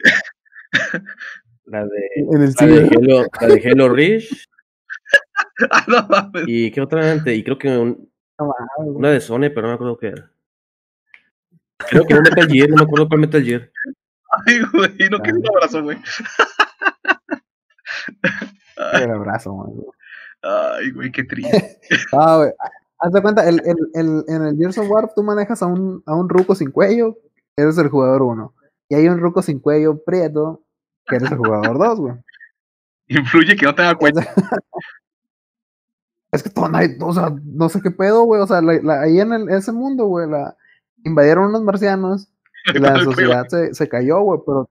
[1.65, 2.09] La de.
[2.15, 2.89] En el La de cine.
[2.97, 4.47] Halo, la de Halo Reach.
[5.69, 6.43] Ah, no mames.
[6.47, 7.35] ¿Y qué otra aventé?
[7.35, 8.09] Y creo que un-
[8.39, 8.53] No
[8.85, 10.31] una de Sony, pero no me acuerdo qué era.
[11.89, 13.69] Creo que un Metal Gear, no me acuerdo cuál Metal Gear.
[14.47, 15.97] Ay, güey, no quiero un abrazo, güey.
[18.93, 19.71] El abrazo, man.
[20.41, 21.79] Ay, güey, qué triste.
[22.13, 22.51] Ah, güey.
[22.99, 26.03] Haz de cuenta, el, el, el, en el Gears of War tú manejas a un,
[26.05, 27.17] a un ruco sin cuello,
[27.55, 28.53] eres el jugador 1.
[28.89, 30.63] Y hay un ruco sin cuello prieto,
[31.07, 32.13] que eres el jugador 2, güey.
[33.07, 34.21] Influye que no te da cuenta.
[36.33, 38.39] Es que todo, nadie- o sea, no sé qué pedo, güey.
[38.41, 40.55] O sea, la- la- ahí en el- ese mundo, güey, la
[41.03, 42.29] invadieron unos marcianos
[42.79, 44.69] la sociedad se, se cayó, güey, pero,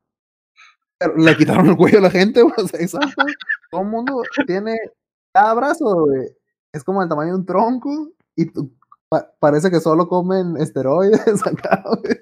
[0.98, 2.54] pero le quitaron el cuello a la gente, güey.
[2.56, 3.08] O sea, exacto.
[3.70, 4.76] Todo el mundo tiene
[5.34, 6.28] cada brazo, güey.
[6.72, 8.46] Es como el tamaño de un tronco y
[9.08, 12.16] pa- parece que solo comen esteroides acá, güey.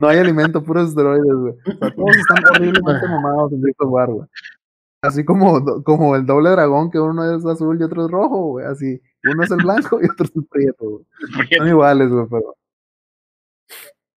[0.00, 1.52] No hay alimento, puros esteroides, güey.
[1.54, 4.28] O sea, todos están horriblemente mamados en of War, güey.
[5.02, 8.66] Así como, como el doble dragón, que uno es azul y otro es rojo, güey.
[8.66, 9.00] Así.
[9.24, 11.04] Uno es el blanco y otro es el prieto, güey.
[11.56, 12.54] Son iguales, güey, pero.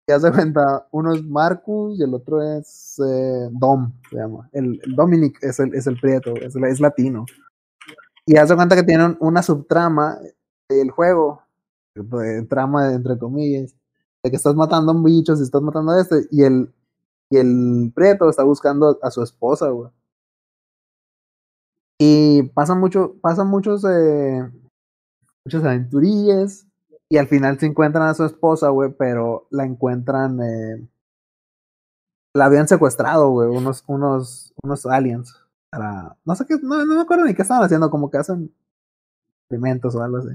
[0.09, 4.49] Ya se cuenta, uno es Marcus y el otro es eh, Dom, se llama.
[4.53, 7.27] El, Dominic es el, es el prieto, es, es latino.
[8.25, 10.17] Y ya se cuenta que tienen una subtrama
[10.67, 11.43] del juego,
[11.93, 13.75] de trama entre comillas,
[14.23, 16.73] de que estás matando a un bicho, si estás matando a este, y el,
[17.29, 19.91] y el prieto está buscando a su esposa, güey.
[21.99, 24.49] Y pasan mucho, pasan muchos, eh,
[25.45, 26.65] muchas aventurillas.
[27.09, 30.39] Y al final se encuentran a su esposa, güey, pero la encuentran.
[30.41, 30.87] eh,
[32.35, 35.35] la habían secuestrado, güey, unos, unos, unos aliens.
[35.71, 38.53] Para, no sé qué, no, no me acuerdo ni qué estaban haciendo, como que hacen
[39.49, 40.29] alimentos o algo así.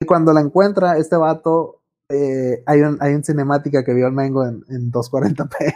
[0.00, 4.12] Y cuando la encuentra, este vato, eh, hay, un, hay un cinemática que vio el
[4.14, 5.74] Mengo en, en 240p.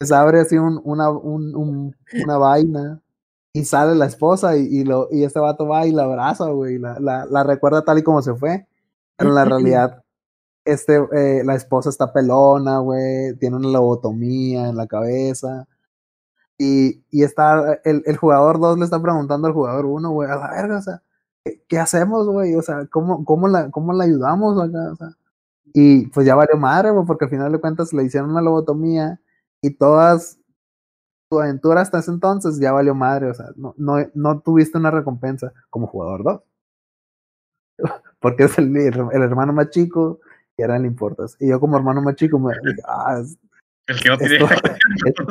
[0.00, 3.00] se abre así un, una, un, un- una vaina
[3.52, 6.78] y sale la esposa y, y, lo, y este vato va y la abraza, güey,
[6.78, 8.66] la, la, la recuerda tal y como se fue.
[9.16, 10.04] Pero en la realidad,
[10.64, 15.66] este, eh, la esposa está pelona, güey, tiene una lobotomía en la cabeza.
[16.58, 20.36] Y, y está, el, el jugador 2 le está preguntando al jugador 1, güey, a
[20.36, 21.02] la verga, o sea,
[21.44, 22.54] ¿qué, qué hacemos, güey?
[22.56, 24.92] O sea, ¿cómo, cómo, la, ¿cómo la ayudamos acá?
[24.92, 25.10] O sea,
[25.74, 29.20] y pues ya valió madre, güey, porque al final de cuentas le hicieron una lobotomía
[29.62, 30.37] y todas
[31.28, 34.90] tu aventura hasta ese entonces ya valió madre, o sea, no, no, no tuviste una
[34.90, 36.42] recompensa como jugador 2.
[38.20, 40.20] Porque es el, el hermano más chico
[40.56, 41.36] y ahora le importas.
[41.38, 42.52] Y yo como hermano más chico me
[42.86, 43.22] ah,
[43.86, 44.36] El que no tiene.
[44.36, 44.46] esto,
[45.06, 45.22] esto,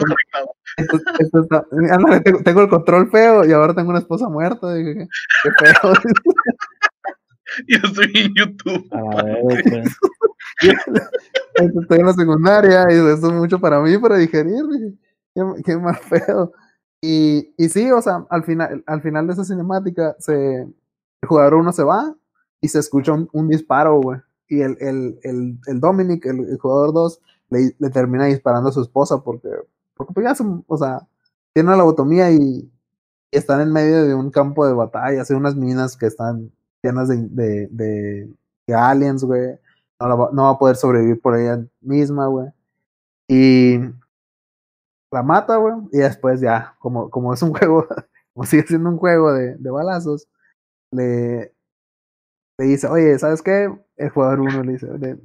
[0.78, 4.74] esto, esto está, ándale, tengo, tengo el control feo y ahora tengo una esposa muerta.
[4.74, 5.08] Dije, qué,
[5.44, 5.94] qué feo.
[7.68, 8.88] yo estoy en YouTube.
[8.94, 9.98] A ver, pues.
[11.56, 14.64] Estoy en la secundaria y esto es mucho para mí para digerir.
[14.72, 14.94] Dije,
[15.38, 16.52] qué, qué más feo.
[17.02, 21.56] Y, y sí, o sea, al final, al final de esa cinemática, se, el jugador
[21.56, 22.16] uno se va
[22.62, 24.20] y se escucha un, un disparo, güey.
[24.50, 28.72] Y el, el, el, el Dominic, el, el jugador 2, le, le termina disparando a
[28.72, 29.50] su esposa porque,
[29.94, 31.08] porque pues ya son, o sea,
[31.54, 32.72] tiene una lobotomía y,
[33.32, 37.10] y están en medio de un campo de batalla, hay unas minas que están llenas
[37.10, 38.34] de, de, de,
[38.66, 39.60] de aliens, güey.
[40.00, 42.48] No, no va a poder sobrevivir por ella misma, güey.
[43.28, 43.80] Y
[45.18, 45.74] la mata, güey.
[45.92, 47.88] Y después ya, como, como es un juego,
[48.34, 50.28] como sigue siendo un juego de, de balazos,
[50.92, 51.54] le,
[52.58, 53.70] le dice, oye, ¿sabes qué?
[53.98, 55.18] El jugador uno le dice, "Oye,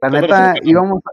[0.00, 1.10] la neta, íbamos a,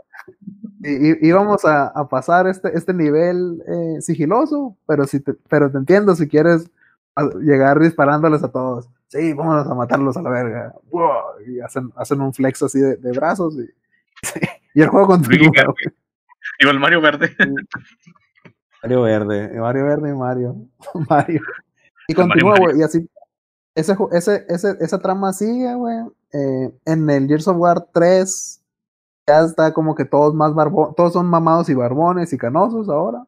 [0.83, 6.15] íbamos a, a pasar este, este nivel eh, sigiloso, pero, si te, pero te entiendo
[6.15, 6.69] si quieres
[7.15, 8.89] a- llegar disparándoles a todos.
[9.07, 10.73] Sí, vámonos a matarlos a la verga.
[10.91, 11.41] ¡Wow!
[11.47, 13.69] Y hacen, hacen un flex así de, de brazos y,
[14.79, 15.51] y el juego continúa.
[16.61, 17.35] Digo, el Mario Verde.
[18.83, 20.55] Mario Verde, Mario Verde y Mario.
[21.09, 21.41] Mario.
[22.07, 23.09] Y continúa, güey, y así.
[23.75, 25.97] Ese, ese, ese, esa trama sigue, güey.
[26.33, 28.61] Eh, en el Gears of War 3
[29.27, 33.25] ya está como que todos más barbones, todos son mamados y barbones y canosos ahora.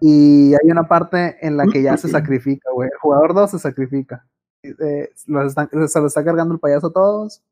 [0.00, 2.88] Y hay una parte en la que ya se sacrifica, güey.
[2.92, 4.26] El jugador 2 se sacrifica.
[4.62, 7.42] Eh, los están- se lo está cargando el payaso a todos.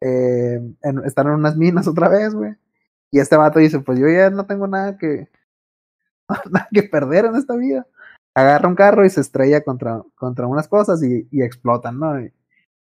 [0.00, 2.54] Eh, en- están en unas minas otra vez, güey.
[3.14, 5.28] Y este vato dice, pues yo ya no tengo nada que,
[6.50, 7.86] nada que perder en esta vida.
[8.34, 12.20] Agarra un carro y se estrella contra, contra unas cosas y, y explotan, ¿no?
[12.20, 12.32] Y,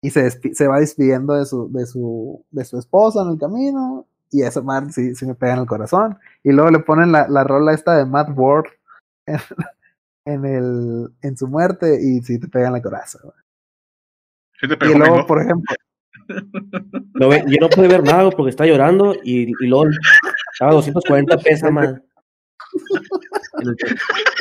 [0.02, 4.08] y se, se va despidiendo de su, de, su, de su esposa en el camino.
[4.30, 6.18] Y esa madre sí, sí me pega en el corazón.
[6.44, 8.68] Y luego le ponen la, la rola esta de Matt Ward
[9.26, 9.38] en,
[10.26, 13.24] en, el, en su muerte y sí te pega en el corazón.
[13.26, 13.36] güey.
[14.62, 15.76] Sí te Y luego, por ejemplo,
[17.48, 19.86] Yo no pude ver nada porque está llorando y, y luego
[20.54, 21.96] estaba 240 pesos más.
[23.62, 23.76] El,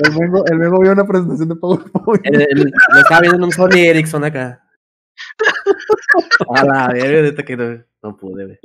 [0.05, 2.27] el Mengo, el Mengo vio una presentación de PowerPoint.
[2.27, 4.63] el- el- lo estaba viendo en un Sony Ericsson acá.
[6.55, 8.59] A la verga, que no, no pude, güey.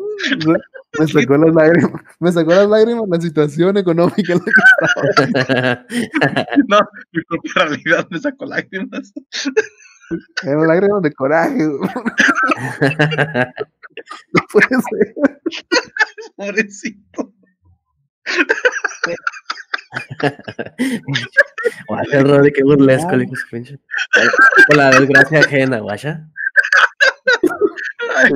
[0.98, 5.96] Me sacó las lágrimas, me sacó las lágrimas la situación económica en la que
[6.70, 6.80] No,
[7.12, 9.14] mi propia realidad me sacó lágrimas.
[10.44, 11.66] Eran lágrimas de coraje.
[11.68, 11.90] güey.
[14.34, 15.16] No puede ser.
[16.36, 17.32] Pobrecito.
[21.88, 23.80] Guacha, Rodri, qué burlesco, le pinche.
[24.68, 26.28] Por la desgracia ajena, guacha.
[28.16, 28.32] Ay,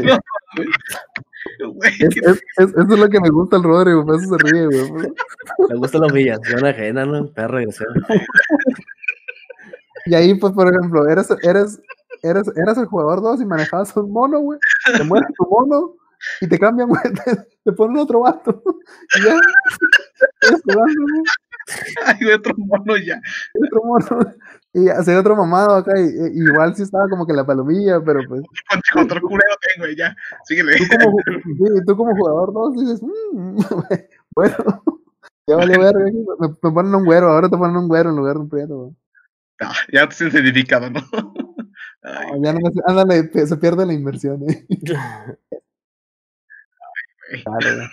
[1.59, 1.91] no, güey.
[1.99, 2.25] Es- es-
[2.57, 5.11] es- eso es lo que me gusta el Rodri, por eso se ríe, güey.
[5.69, 7.27] Le gusta la humillación ajena, ¿no?
[7.33, 7.93] Perro desgraciado.
[10.05, 11.79] Y ahí, pues, por ejemplo, eres, eres,
[12.23, 14.59] eres, eras el jugador 2 y manejabas un mono, güey.
[14.97, 15.95] Te mueres tu mono
[16.41, 17.01] y te cambian, güey.
[17.25, 18.61] Te, te ponen otro vato.
[19.17, 19.35] Y ya.
[20.41, 21.23] Estás jugando, güey.
[22.05, 23.21] Ay, otro mono ya.
[23.65, 24.33] Otro mono.
[24.73, 25.91] Y hace otro mamado acá.
[25.99, 28.41] Y, y- igual sí estaba como que la palomilla, pero pues.
[28.69, 30.15] Contra otro culero tengo y ya.
[30.45, 30.77] Síguele.
[30.77, 33.57] Tú como, sí, tú como jugador 2 dices, "Mm,
[34.35, 34.55] bueno.
[35.47, 35.99] Ya vale verga.
[36.39, 38.77] Me, me ponen un güero, ahora te ponen un güero en lugar de un prieto,
[38.77, 38.95] güey.
[39.61, 41.01] Ah, ya te sientes identificado, ¿no?
[42.01, 44.65] Ay, ya no me, ándale, se pierde la inversión, eh.
[47.45, 47.87] Dale, güey.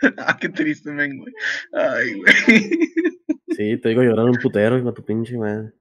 [0.18, 1.32] ah, qué triste, men, güey.
[1.72, 2.34] Ay, güey.
[3.56, 5.72] Sí, te digo llorar un putero, hijo tu pinche madre.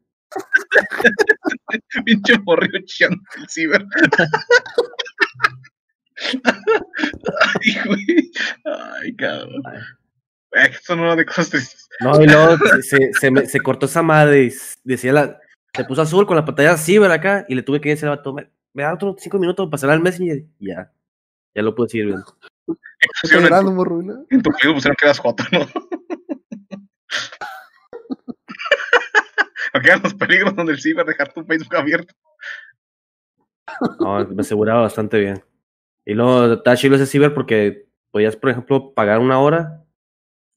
[2.05, 3.85] Pinche morrillo chillando el ciber.
[7.43, 8.31] Ay, güey.
[8.65, 9.61] Ay, cabrón.
[9.65, 9.81] Ay.
[10.82, 11.89] Eso no de cosas tristes.
[11.99, 14.53] No, y luego se, se, se me- se cortó esa madre y
[14.84, 15.39] decía la.
[15.74, 17.18] Se puso azul con la pantalla así, ¿verdad?
[17.18, 19.72] Acá, y le tuve que decir al vato, me, me da otros cinco minutos para
[19.72, 20.43] pasar al Messenger.
[20.60, 20.91] Y ya.
[21.53, 22.26] Ya lo pude seguir viendo.
[23.24, 24.26] Estoy llorando, morro, ¿no?
[24.30, 25.60] En tu Facebook pusieron que eras Joto, ¿no?
[29.74, 32.14] Aquí eran los peligros donde el ciber dejar tu Facebook abierto.
[33.99, 35.43] No, me aseguraba bastante bien.
[36.05, 39.84] Y luego estaba chido ese ciber porque podías, por ejemplo, pagar una hora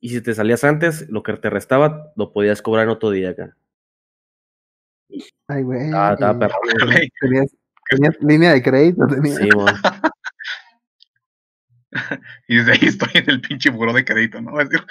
[0.00, 3.30] y si te salías antes, lo que te restaba lo podías cobrar en otro día
[3.30, 3.56] acá.
[5.48, 5.90] Ay, güey.
[5.94, 6.54] Ah, estaba perro.
[6.86, 7.54] Güey, Tenías,
[7.90, 9.36] tenías línea de crédito, tenías.
[9.38, 9.66] Sí, mon.
[12.46, 14.60] Y desde ahí estoy en el pinche buró de crédito, ¿no?
[14.60, 14.86] Es decir,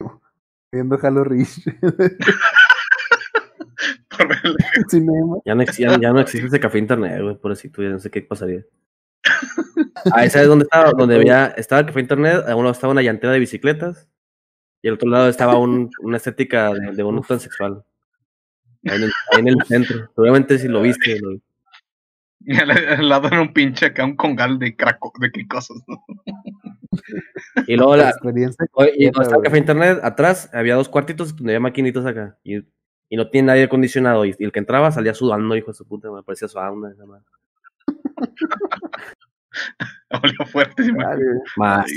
[0.72, 1.62] Viendo Halo Reach.
[4.08, 4.56] por ver el-
[4.88, 5.36] Cinema.
[5.44, 7.98] Ya no, ya, ya no existe ese café internet, güey, por así tú ya no
[7.98, 8.64] sé qué pasaría.
[10.12, 10.90] Ah, ¿sabes dónde estaba?
[10.96, 14.08] Donde había, estaba el café internet, a uno estaba una llantera de bicicletas
[14.82, 17.84] y al otro lado estaba un, una estética de, de un transexual.
[18.86, 20.10] Ahí en, el, ahí en el centro.
[20.16, 21.18] Obviamente si lo viste.
[21.20, 21.38] lo-
[22.46, 25.78] Y al, al lado era un pinche acá, un congal de craco, de qué cosas,
[25.86, 26.04] ¿no?
[27.66, 28.66] Y luego la, experiencia.
[28.72, 32.36] Oye, y estaba el café internet, atrás había dos cuartitos donde había maquinitas acá.
[32.44, 32.58] Y,
[33.08, 34.24] y no tiene nadie acondicionado.
[34.26, 36.90] Y, y el que entraba salía sudando, hijo de su puta, me parecía sauna.
[36.90, 37.24] Esa madre.
[40.22, 40.92] Olió fuerte,
[41.56, 41.90] Más.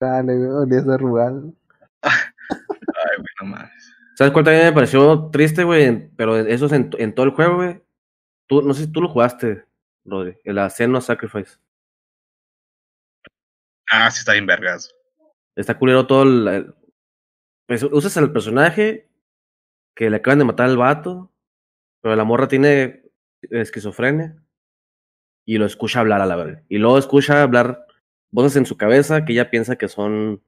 [0.00, 0.48] Dale, güey.
[0.50, 1.54] Olías a Rugal.
[2.02, 3.94] Ay, güey, no mames.
[4.16, 6.08] ¿Sabes cuál también me pareció triste, güey?
[6.16, 7.82] Pero eso es en, en todo el juego, güey.
[8.48, 9.64] Tú, no sé si tú lo jugaste,
[10.04, 10.36] Rodri.
[10.44, 11.58] El Asceno Sacrifice.
[13.90, 14.94] Ah, sí está bien vergas.
[15.56, 16.48] Está culero todo el.
[16.48, 16.74] el-
[17.66, 19.10] pues usas al personaje
[19.94, 21.30] que le acaban de matar al vato,
[22.00, 23.07] pero la morra tiene
[23.42, 24.36] esquizofrenia
[25.44, 26.62] y lo escucha hablar a la verga.
[26.68, 27.86] Y luego escucha hablar
[28.30, 30.42] voces en su cabeza que ella piensa que son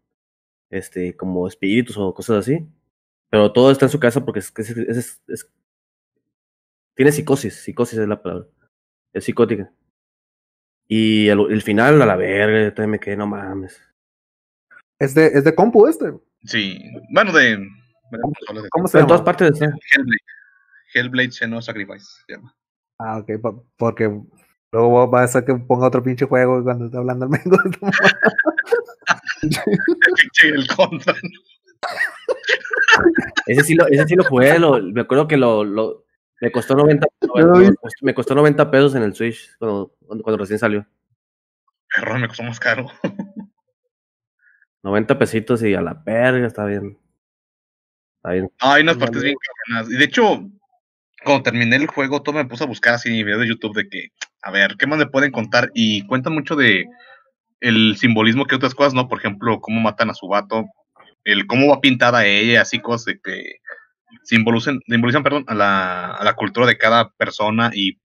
[0.71, 2.67] este como espíritus o cosas así.
[3.31, 5.51] Pero todo está en su casa porque es, es, es- es-
[6.95, 8.47] tiene psicosis, psicosis es la palabra.
[9.13, 9.73] Es psicótica.
[10.87, 13.81] Y el, el final, a la verga, yo también me quedé, no mames.
[14.99, 16.13] Es de, es de compu este.
[16.45, 16.79] Sí.
[17.11, 17.43] Bueno, de.
[17.57, 19.67] de de- ¿Cómo se Pero en todas partes está.
[19.67, 20.19] Hellblade.
[20.93, 22.55] Hellblade Xeno Sacrifice se llama.
[23.03, 23.31] Ah, ok.
[23.77, 24.21] porque
[24.73, 27.57] luego va a ser que ponga otro pinche juego cuando esté hablando el mengo.
[30.45, 31.15] el contra.
[33.47, 36.05] Ese sí lo, ese sí lo jugué, lo- me acuerdo que lo, lo
[36.41, 37.67] me costó 90, Yo lo vi.
[37.67, 40.87] me costó- me costó 90 pesos en el Switch cuando, recién salió.
[41.95, 42.87] Perro, me costó más caro.
[44.83, 46.99] 90 pesitos y a la verga, está bien.
[48.17, 48.51] Está bien.
[48.61, 49.35] Hay unas partes bien
[49.67, 49.91] cabronas.
[49.93, 50.43] Y de hecho,
[51.25, 54.09] cuando terminé el juego, todo me puse a buscar así videos de YouTube de que,
[54.43, 55.71] a ver, ¿qué más me pueden contar?
[55.75, 56.87] Y cuentan mucho de
[57.61, 59.09] el simbolismo que otras cosas, ¿no?
[59.09, 60.65] Por ejemplo, cómo matan a su vato,
[61.25, 63.57] el cómo va pintada ella, así cosas de que
[64.25, 67.99] simbolizan, simbolizan perdón, a la, a la cultura de cada persona y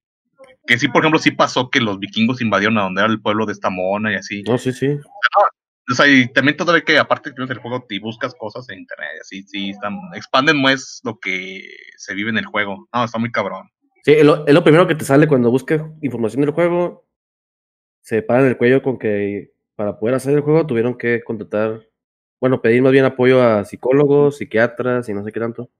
[0.66, 3.46] que sí, por ejemplo, sí pasó que los vikingos invadieron a donde era el pueblo
[3.46, 4.42] de esta mona y así.
[4.42, 4.98] No, sí, sí.
[5.90, 9.18] O sea, y también todavía que aparte que el juego te buscas cosas en internet,
[9.20, 11.62] así, sí, están, expanden más lo que
[11.96, 12.88] se vive en el juego.
[12.92, 13.70] No, está muy cabrón.
[14.02, 17.06] Sí, es lo, es lo primero que te sale cuando buscas información del juego.
[18.02, 21.82] Se paran el cuello con que para poder hacer el juego tuvieron que contratar,
[22.40, 25.70] bueno, pedir más bien apoyo a psicólogos, psiquiatras y no sé qué tanto.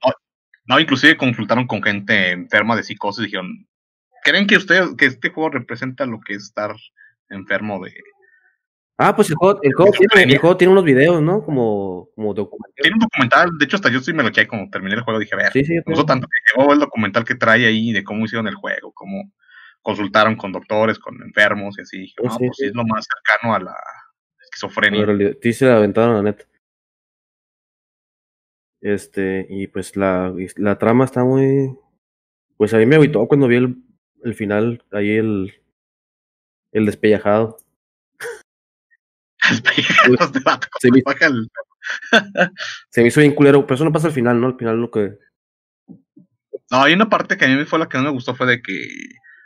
[0.66, 3.66] No, inclusive consultaron con gente enferma de psicosis y dijeron,
[4.22, 6.74] ¿creen que usted, que este juego representa lo que es estar
[7.30, 7.94] enfermo de...
[8.98, 11.44] Ah, pues el juego, el juego, tiene, el juego tiene unos videos, ¿no?
[11.44, 12.72] Como, como documental.
[12.76, 15.20] Tiene un documental, de hecho hasta yo sí me lo eché como terminé el juego,
[15.20, 18.02] dije, a ver, Sí, sí, gustó tanto que llegó el documental que trae ahí de
[18.02, 19.30] cómo hicieron el juego, cómo
[19.82, 21.98] consultaron con doctores, con enfermos y así.
[21.98, 23.76] Dije, no, sí, pues sí es lo más cercano a la
[24.44, 25.00] esquizofrenia.
[25.00, 26.46] En realidad, sí se la aventaron la neta.
[28.80, 31.76] Este, y pues la, la trama está muy.
[32.56, 33.76] Pues a mí me agüitó cuando vi el,
[34.24, 35.52] el final, ahí el,
[36.72, 37.58] el despellajado.
[40.18, 41.48] Los de vato, Sí, cuando baja el-
[42.90, 44.48] Se me hizo bien culero, pero eso no pasa al final, ¿no?
[44.48, 45.12] Al final lo que.
[46.70, 48.60] No, hay una parte que a mí fue la que no me gustó, fue de
[48.60, 48.88] que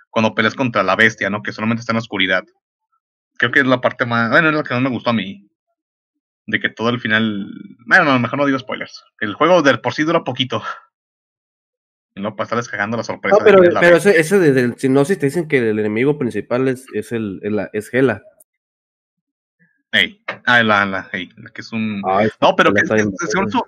[0.09, 1.43] cuando peleas contra la bestia, ¿no?
[1.43, 2.45] Que solamente está en la oscuridad.
[3.37, 4.31] Creo que es la parte más...
[4.31, 5.47] Bueno, es la que no me gustó a mí.
[6.47, 7.47] De que todo el final...
[7.87, 9.05] Bueno, no, mejor no digo spoilers.
[9.21, 10.63] El juego de por sí dura poquito.
[12.15, 13.37] Y no para estarles cagando la sorpresa.
[13.39, 14.13] No, pero, de la pero bestia.
[14.13, 17.69] ese, ese desde el sinopsis te dicen que el enemigo principal es, es el, el-
[17.73, 18.23] es Gela.
[19.93, 22.01] Ey, ah, la, la, ey, la que es un...
[22.01, 23.67] No, pero que, según eso...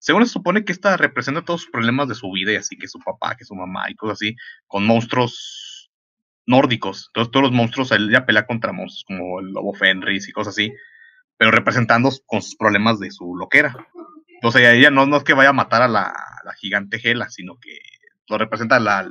[0.00, 2.88] Según se supone que esta representa todos sus problemas de su vida y así, que
[2.88, 4.34] su papá, que su mamá y cosas así,
[4.66, 5.90] con monstruos
[6.46, 7.08] nórdicos.
[7.08, 10.72] Entonces todos los monstruos, ella pelea contra monstruos como el lobo Fenris y cosas así,
[11.36, 13.74] pero representando con sus problemas de su loquera.
[14.26, 17.60] Entonces ella no, no es que vaya a matar a la, la gigante Gela, sino
[17.60, 17.78] que
[18.26, 19.06] lo representa la,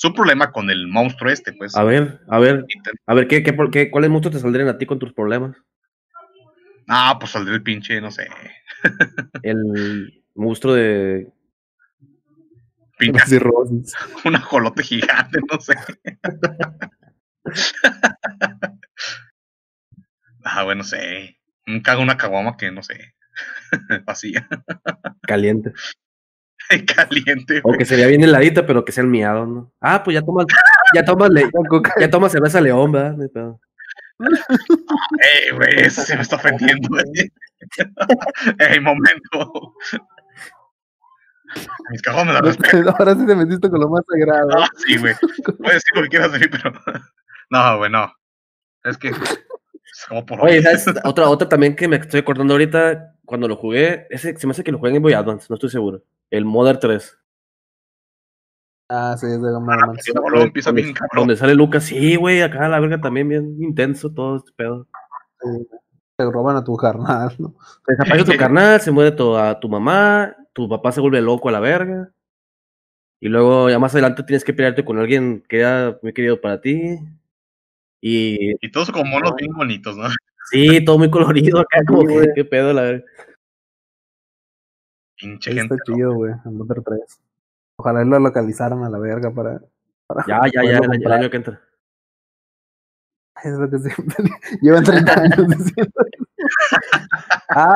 [0.00, 1.76] su problema con el monstruo este, pues.
[1.76, 2.64] A ver, a ver,
[3.06, 5.54] a ver, ¿qué, qué, por- qué, ¿cuáles monstruos te saldrían a ti con tus problemas?
[6.88, 8.26] Ah, pues saldría el pinche, no sé,
[9.42, 11.28] El monstruo de.
[12.96, 13.94] pinche, cirrosis.
[14.24, 15.74] un ajolote gigante, no sé.
[20.44, 21.36] ah, bueno, sé.
[21.66, 23.14] Un cago una caguama que no sé.
[24.06, 24.48] Vacía.
[25.22, 25.72] Caliente.
[26.96, 29.72] Caliente, O que sería bien heladita, pero que sea el miado, ¿no?
[29.80, 30.46] Ah, pues ya tomas,
[30.94, 31.50] ya tomas, le-
[31.98, 33.16] ya tomas cerveza león, ¿verdad?
[33.16, 33.60] No.
[34.18, 37.04] Eh, güey, ese se me está ofendiendo, güey.
[38.58, 39.74] Ey, momento.
[41.90, 42.88] Mis cajos me la respetan.
[42.98, 44.50] Ahora sí te metiste con lo más sagrado.
[44.62, 45.14] Ah, sí, güey.
[45.58, 46.72] Puedes decir lo que quieras de mí, pero.
[47.50, 48.12] No, güey, no.
[48.84, 49.08] Es que.
[49.08, 50.40] Es como por.
[50.42, 50.86] Oye, ¿sabes?
[51.04, 54.62] Otra, otra también que me estoy acordando ahorita, cuando lo jugué, ese se me hace
[54.62, 56.04] que lo jugué en Boy Advance, no estoy seguro.
[56.30, 57.18] El Mother 3.
[58.88, 60.02] Ah, sí, es de Game Boy Advance.
[60.02, 61.22] Sí, empieza bien cabrón.
[61.22, 64.88] Donde sale Lucas, sí, güey, acá la verga también bien intenso todo este pedo.
[65.40, 65.68] Sí.
[66.16, 67.54] Te roban a tu carnal, ¿no?
[67.86, 71.48] Te desaparece tu carnal, se muere tu, a tu mamá, tu papá se vuelve loco
[71.48, 72.10] a la verga.
[73.20, 76.60] Y luego ya más adelante tienes que pelearte con alguien que era muy querido para
[76.60, 76.98] ti.
[78.00, 80.08] Y Y todos como monos bien bonitos, ¿no?
[80.50, 82.28] sí, todo muy colorido acá, como que güey.
[82.34, 83.04] qué pedo la verga.
[85.20, 85.74] Pinche gente.
[85.74, 87.00] está chido, güey, el Mother 3.
[87.76, 89.60] Ojalá lo localizaran a la verga para.
[90.06, 91.60] para Ya, ya, ya, el, año- el año que entra.
[93.42, 94.16] Es lo que siempre.
[94.60, 95.92] Llevan 30 años diciendo.
[97.52, 97.74] Ah,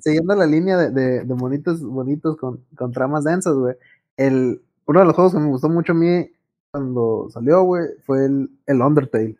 [0.00, 3.76] siguiendo la línea de, de, de monitos bonitos con, con tramas densas, güey.
[4.16, 6.28] El, uno de los juegos que me gustó mucho a mí
[6.72, 9.36] cuando salió, güey, fue el, el Undertale.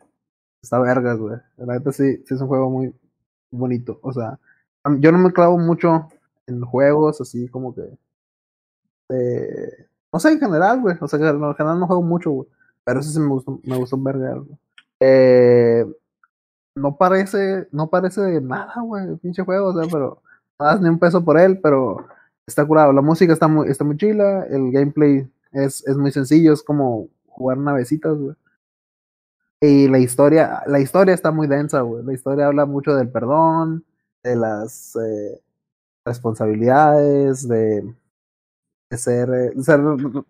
[0.61, 1.37] Está vergas, güey.
[1.57, 2.93] La neta sí, sí es un juego muy
[3.51, 3.99] bonito.
[4.01, 4.39] O sea,
[4.99, 6.07] yo no me clavo mucho
[6.47, 7.81] en juegos así como que.
[9.09, 10.95] de- no sé, en general, güey.
[11.01, 12.47] O sea, que en general no juego mucho, güey.
[12.83, 14.57] Pero ese sí me gustó, me gustó verga, güey.
[14.99, 15.85] Eh,
[16.75, 20.21] no parece, no parece nada, güey, el pinche juego, o sea, pero
[20.59, 22.05] no das ni un peso por él, pero
[22.47, 22.93] está curado.
[22.93, 27.07] La música está muy, está muy chila, el gameplay es, es muy sencillo, es como
[27.27, 28.35] jugar navecitas, güey.
[29.61, 32.03] Y la historia, la historia está muy densa, güey.
[32.03, 33.83] La historia habla mucho del perdón,
[34.23, 35.41] de las eh,
[36.05, 37.81] responsabilidades, de,
[38.89, 39.81] de ser, ser,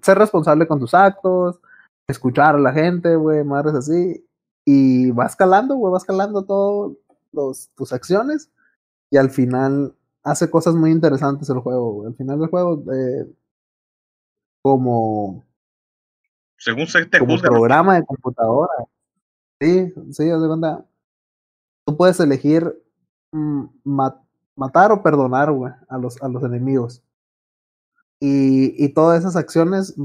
[0.01, 1.59] ser responsable con tus actos,
[2.07, 4.25] escuchar a la gente, güey, madres así.
[4.65, 8.49] Y va escalando, güey, va escalando todas tus acciones.
[9.11, 12.07] Y al final hace cosas muy interesantes el juego, güey.
[12.07, 13.31] Al final del juego, eh,
[14.63, 15.43] como,
[16.57, 17.51] Según se te como juzgan.
[17.51, 18.73] programa de computadora.
[19.61, 20.85] Sí, sí, haz de cuenta.
[21.85, 22.73] Tú puedes elegir
[23.31, 23.65] mm,
[24.55, 27.03] matar o perdonar, güey, a los, a los enemigos.
[28.19, 29.95] Y, y todas esas acciones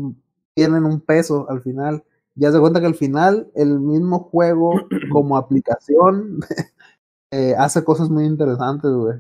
[0.55, 2.05] tienen un peso al final.
[2.35, 4.73] Ya se cuenta que al final el mismo juego
[5.13, 6.41] como aplicación
[7.33, 9.19] eh, hace cosas muy interesantes, güey.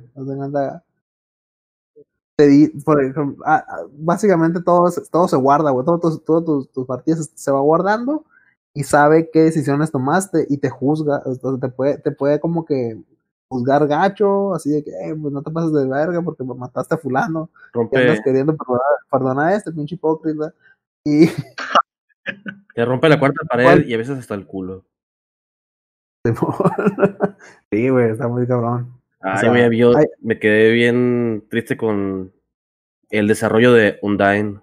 [2.84, 5.84] Por ejemplo, ah, ah, básicamente todo, se- todo se guarda, güey.
[5.84, 8.24] Todo, tus- todo tus, tus partidas se- va guardando
[8.74, 11.22] y sabe qué decisiones tomaste y te juzga.
[11.60, 13.02] Te puede, te puede como que
[13.50, 16.98] juzgar gacho, así de que, "Eh, pues no te pases de verga porque mataste a
[16.98, 17.50] fulano.
[17.74, 20.54] Y andas Rompe, queriendo perdonar, perdonar a este pinche hipócrita.
[21.04, 21.26] Y
[22.74, 23.88] te rompe la cuarta pared ¿Cuál?
[23.88, 24.84] y a veces hasta el culo.
[27.72, 29.00] sí, güey, está muy cabrón.
[29.40, 32.32] Sea, hay- me quedé bien triste con
[33.10, 34.60] el desarrollo de Undyne,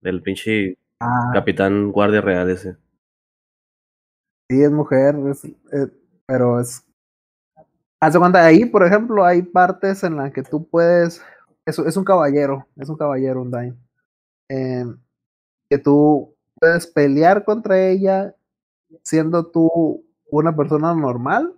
[0.00, 2.76] del pinche Ah, capitán guardia real ese.
[4.48, 5.90] sí, es mujer, es, es-
[6.26, 6.85] pero es.
[8.00, 11.20] Hace cuenta, ahí, por ejemplo, hay partes en las que tú puedes.
[11.66, 13.78] Es, es un caballero, es un caballero, un Dain.
[15.68, 18.34] que tú puedes pelear contra ella
[19.02, 21.54] siendo tú una persona normal.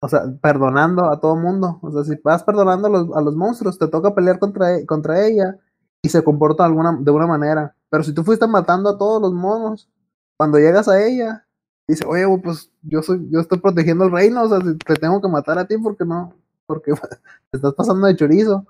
[0.00, 1.78] O sea, perdonando a todo mundo.
[1.82, 4.86] O sea, si vas perdonando a los, a los monstruos, te toca pelear contra, e-
[4.86, 5.58] contra ella
[6.02, 7.74] y se comporta de alguna, de una manera.
[7.90, 9.88] Pero si tú fuiste matando a todos los monos,
[10.36, 11.43] cuando llegas a ella,
[11.88, 15.28] dice, oye, pues yo soy, yo estoy protegiendo el reino, o sea, te tengo que
[15.28, 16.32] matar a ti porque no,
[16.66, 16.92] porque
[17.50, 18.66] te estás pasando de chorizo.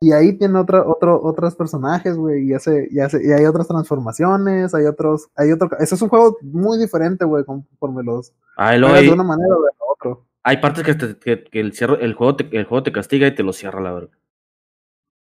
[0.00, 3.68] Y ahí tiene otro, otro, otros personajes, güey, y hace, y hace, y hay otras
[3.68, 8.80] transformaciones, hay otros, hay otro, ese es un juego muy diferente, güey, conforme los luego
[8.80, 10.22] juegas hay, de una manera o de la otra.
[10.42, 13.28] hay partes que, te- que, que el, cierre, el, juego te, el juego te castiga
[13.28, 14.10] y te lo cierra, la verdad.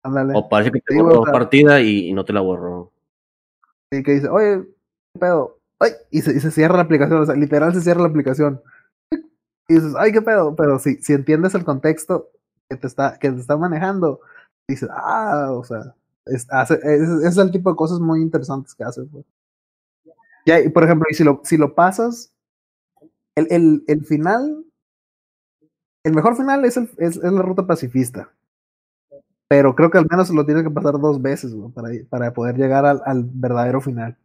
[0.03, 0.33] Ándale.
[0.35, 2.91] O parece que te Sí, borró o sea- partida y, y no te la borró.
[3.91, 4.61] Y que dice, oye,
[5.13, 5.57] ¿qué pedo?
[6.11, 8.61] Y se, se cierra la aplicación, o sea, literal se cierra la aplicación.
[9.67, 12.29] Y dices, ay, qué pedo, pero si, si entiendes el contexto
[12.69, 14.21] que te está, que te está manejando,
[14.67, 16.47] dices, ah, o sea, es,
[16.83, 19.25] es, es el tipo de cosas muy interesantes que hace, pues.
[20.45, 22.31] Ya, y por ejemplo, y si lo, si lo pasas,
[23.35, 24.65] el, el, el final,
[26.03, 28.31] el mejor final es, el, es, es la ruta pacifista.
[29.49, 32.85] Pero creo que al menos lo tienes que pasar dos veces, para, para poder llegar
[32.85, 34.17] al, al verdadero final.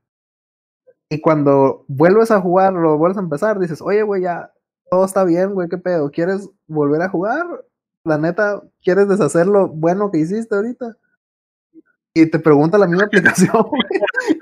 [1.12, 4.50] Y cuando vuelves a jugar, lo vuelves a empezar, dices, oye, güey, ya
[4.90, 6.10] todo está bien, güey, ¿qué pedo?
[6.10, 7.44] ¿Quieres volver a jugar?
[8.04, 10.96] La neta, ¿quieres deshacer lo bueno que hiciste ahorita?
[12.14, 13.82] Y te pregunta la misma aplicación, güey.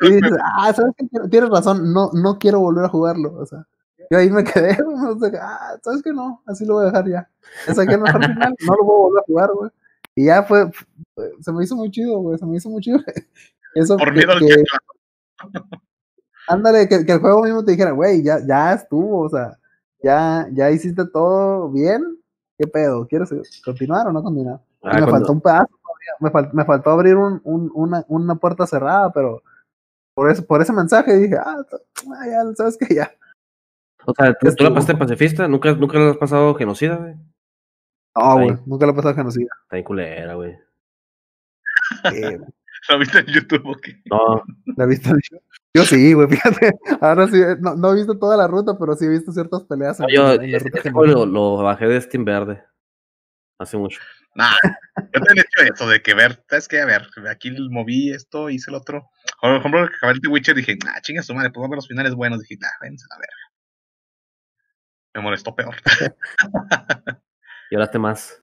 [0.03, 1.07] Y dices, ah, ¿sabes qué?
[1.29, 3.35] Tienes razón, no, no quiero volver a jugarlo.
[3.35, 3.67] O sea,
[4.09, 6.13] yo ahí me quedé, o sea, ah, ¿sabes qué?
[6.13, 7.29] No, así lo voy a dejar ya.
[7.67, 9.71] Es aquí el mejor final, no lo voy a volver a jugar, güey.
[10.15, 10.71] Y ya fue,
[11.41, 13.01] se me hizo muy chido, güey, se me hizo muy chido.
[13.75, 14.65] Eso Por que- miedo al que-.
[16.51, 19.57] Ándale, que, que el juego mismo te dijera, güey, ya, ya estuvo, o sea,
[20.03, 22.03] ya, ya hiciste todo bien.
[22.59, 23.07] ¿Qué pedo?
[23.07, 23.31] ¿Quieres
[23.65, 24.61] continuar o no continuar?
[24.83, 28.05] Ah, me cuando- faltó un pedazo todavía, me, fal- me faltó abrir un, un- una,
[28.09, 29.43] una puerta cerrada, pero
[30.15, 32.95] por, eso, por ese mensaje dije, ah, ah, ya, ¿sabes qué?
[32.95, 33.11] Ya.
[34.05, 35.47] O sea, ¿tú, tú la pasaste pacifista?
[35.49, 37.15] ¿Nunca, nunca le has pasado genocida, güey?
[38.17, 39.49] No, güey, nunca lo he pasado genocida.
[39.63, 40.59] Está bien culera, güey.
[42.89, 43.95] ¿Lo viste en YouTube o qué?
[44.11, 44.43] No,
[44.77, 45.11] ¿La viste?
[45.75, 46.73] Yo sí, güey, fíjate.
[47.01, 50.01] Ahora sí, no, no he visto toda la ruta, pero sí he visto ciertas peleas.
[50.01, 51.15] en- yo en la ruta este genocida.
[51.15, 52.65] lo, lo bajé de Steam Verde.
[53.59, 54.01] Hace mucho.
[54.35, 54.53] Nah,
[54.97, 56.81] yo también he hecho eso de que ver, ¿sabes qué?
[56.81, 59.11] A ver, aquí moví esto, hice el otro.
[59.41, 61.89] Por ejemplo, que acabé el The Witcher dije, nah, chinga su madre, puedo ver los
[61.89, 62.41] finales buenos.
[62.41, 63.29] Dije, nah, vénse a ver.
[65.15, 65.75] Me molestó peor.
[67.73, 68.43] Y ahora más.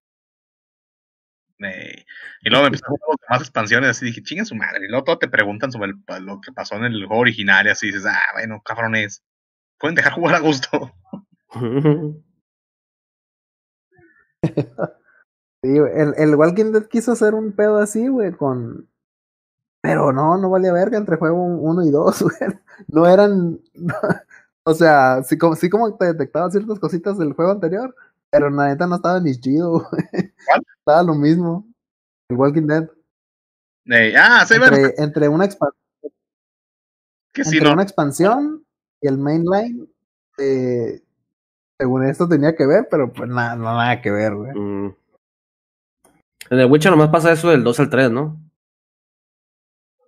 [1.59, 2.05] Eh,
[2.41, 4.85] y luego me empezaron a jugar más expansiones, así dije, chinga su madre.
[4.85, 7.69] Y luego todo te preguntan sobre el- lo que pasó en el juego original y
[7.71, 9.23] así dices, ah, bueno, cabrones,
[9.79, 10.93] pueden dejar jugar a gusto.
[15.63, 18.87] Sí, el, el Walking Dead quiso hacer un pedo así, güey, con.
[19.81, 22.35] Pero no, no valía verga entre juego 1 y 2, güey.
[22.89, 23.59] No eran.
[24.63, 27.95] o sea, sí como, sí como te detectaba ciertas cositas del juego anterior,
[28.31, 30.33] pero la neta no estaba ni chido, güey.
[30.47, 30.63] ¿Cuál?
[30.87, 31.67] Estaba lo mismo.
[32.29, 32.89] El Walking Dead.
[33.87, 35.73] Eh, ah, sí, bueno, Entre, entre una, expa-
[37.33, 37.73] que sí, entre no.
[37.73, 38.65] una expansión
[39.01, 39.85] y el mainline,
[40.37, 41.01] eh,
[41.77, 44.53] según esto tenía que ver, pero pues nada, no nada que ver, güey.
[44.53, 44.95] Mm.
[46.51, 48.39] En el Witcher nomás pasa eso del 2 al 3, ¿no?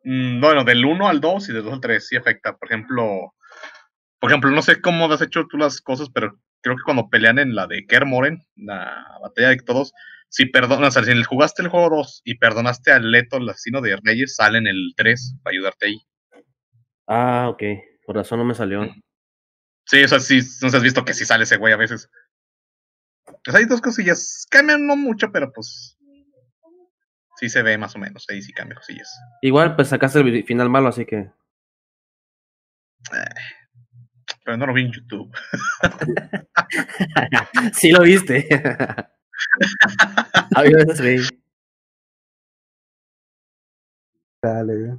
[0.05, 2.55] Mm, bueno, del 1 al 2 y del 2 al 3 sí afecta.
[2.55, 3.34] Por ejemplo,
[4.21, 7.38] por ejemplo, no sé cómo has hecho tú las cosas, pero creo que cuando pelean
[7.38, 9.93] en la de Kermoren, la batalla de todos,
[10.30, 13.82] si perdonas, o sea, si jugaste el juego 2 y perdonaste al Leto, el asesino
[13.82, 15.97] de Reyes, sale en el 3 para ayudarte ahí.
[17.07, 17.63] Ah, ok.
[18.05, 18.88] Por razón no me salió.
[19.86, 22.09] Sí, o sea, sí, no has visto que sí sale ese güey a veces.
[23.43, 25.97] Pues hay dos cosillas, cambian no mucho, pero pues
[27.38, 29.09] sí se ve más o menos, ahí sí cambia cosillas.
[29.41, 31.32] Igual, pues sacaste el final malo, así que.
[34.43, 35.32] pero no lo vi en YouTube.
[37.73, 38.47] sí lo viste.
[40.55, 41.39] Había veces vi.
[44.41, 44.97] Dale.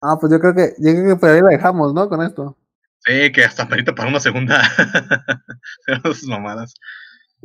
[0.00, 2.08] Ah, pues yo creo que, yo creo que por ahí la dejamos, ¿no?
[2.08, 2.56] Con esto.
[2.98, 4.60] Sí, que hasta ahorita para una segunda.
[5.86, 6.74] Esas mamadas.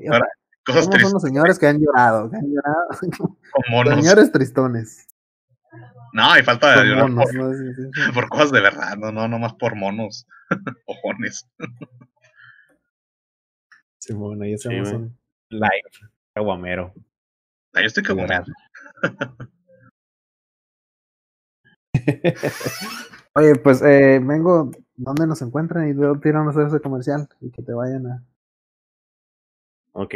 [0.10, 0.28] Ahora,
[0.66, 2.88] cosas Somos tristes unos señores que han llorado, que han llorado.
[3.52, 3.96] con monos.
[3.96, 5.08] Señores tristones.
[6.12, 7.54] No, y falta de llorar monos, por, ¿no?
[7.54, 8.12] Sí, sí, sí.
[8.14, 10.28] por cosas de verdad, no, no, no más por monos.
[10.86, 11.48] Ojones.
[14.00, 15.18] Sí, bueno, ahí un
[15.50, 16.10] live
[16.40, 16.94] aguamero.
[17.74, 18.46] Ah, yo estoy Llorar.
[23.34, 25.90] Oye, pues eh, vengo, ¿dónde nos encuentran?
[25.90, 28.24] Y luego tiran a hacer ese comercial y que te vayan a.
[29.94, 30.16] Ok.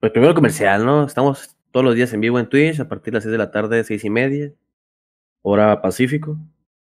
[0.00, 1.04] Pues primero comercial, ¿no?
[1.04, 3.50] Estamos todos los días en vivo en Twitch a partir de las 6 de la
[3.50, 4.52] tarde, seis y media,
[5.42, 6.38] hora Pacífico.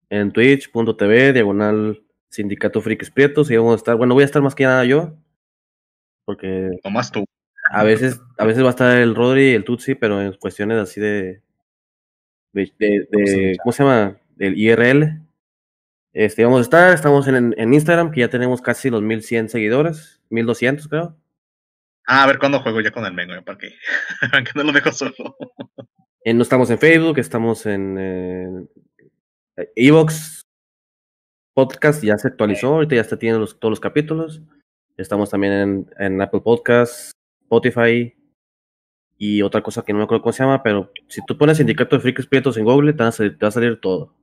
[0.09, 3.51] En twitch.tv, diagonal Sindicato Frikis Prietos.
[3.51, 5.14] Y vamos a estar, bueno, voy a estar más que nada yo,
[6.24, 7.24] porque Nomás tú.
[7.73, 10.79] A veces, a veces va a estar el Rodri y el Tutsi, pero en cuestiones
[10.79, 11.41] así de,
[12.53, 14.18] de, de- de- ¿cómo se llama?
[14.37, 15.20] Del IRL.
[16.12, 20.20] Este, vamos a estar, estamos en, en Instagram, que ya tenemos casi los 1100 seguidores,
[20.31, 21.16] 1200 creo.
[22.07, 23.68] Ah, a ver cuándo juego ya con el Mengo, ¿para qué?
[24.45, 25.14] que no lo dejo solo.
[26.25, 27.97] Eh, no estamos en Facebook, estamos en
[29.57, 30.43] eh, Evox
[31.55, 34.43] Podcast, ya se actualizó, ahorita ya está tiene los, todos los capítulos.
[34.97, 37.12] Estamos también en, en Apple Podcasts,
[37.57, 38.16] Spotify
[39.18, 41.96] y otra cosa que no me acuerdo cómo se llama, pero si tú pones Sindicato
[41.96, 44.14] de Frikis Prietos en Google, te va a salir, te va a salir todo.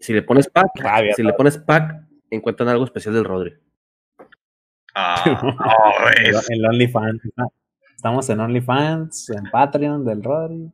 [0.00, 3.54] Si le pones pack, Rabia, si le pones pack, encuentran algo especial del Rodri.
[4.94, 5.24] Ah,
[5.58, 7.22] no, El, es- el OnlyFans.
[7.94, 10.70] Estamos en OnlyFans, en Patreon del Rodri.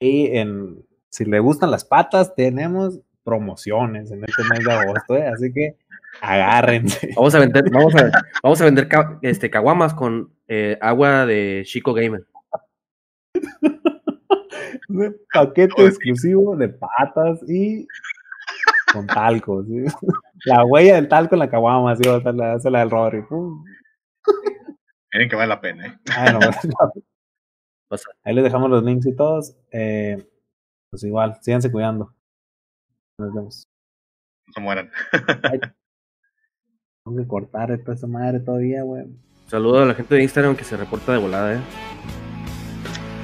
[0.00, 5.26] Y en si le gustan las patas, tenemos promociones en este mes de agosto, ¿eh?
[5.26, 5.76] así que
[6.20, 7.10] agárrense.
[7.16, 8.10] Vamos a vender, vamos a,
[8.42, 12.24] vamos a vender ca- este, caguamas con eh, agua de Chico Gamer.
[14.88, 17.86] Un paquete exclusivo de patas y
[18.92, 19.62] con talco.
[19.64, 19.84] ¿sí?
[20.46, 23.64] La huella del talco en la caguama, ser la, esa es la del pum.
[25.12, 25.98] miren que vale la pena, ¿eh?
[26.16, 26.56] Ay, no, pues,
[27.88, 28.10] Pasa.
[28.22, 29.56] Ahí les dejamos los links y todos.
[29.70, 30.26] Eh,
[30.90, 32.14] pues igual, síganse cuidando.
[33.18, 33.68] Nos vemos.
[34.46, 34.90] No se mueran.
[37.05, 39.05] Tengo que cortar esta esa madre todavía, güey.
[39.47, 41.59] Saludo a la gente de Instagram que se reporta de volada, eh.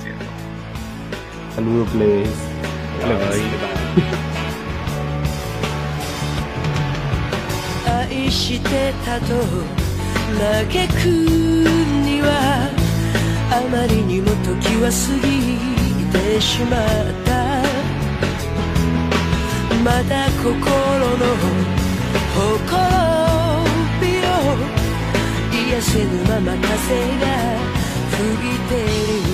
[0.01, 0.25] Cierto.
[1.55, 2.30] Saludos, plebes.
[3.01, 4.30] Bye.
[8.09, 9.25] 愛してたと
[10.38, 11.05] 嘆く
[12.03, 12.69] には
[13.51, 15.30] あまりにも時は過ぎ
[16.11, 16.80] てしまっ
[17.25, 17.30] た
[19.84, 20.49] まだ心
[21.17, 21.25] の
[22.36, 22.75] ほこ
[23.12, 23.12] ろ
[25.74, 27.34] が死ぬまま風が
[28.10, 29.34] 吹いてる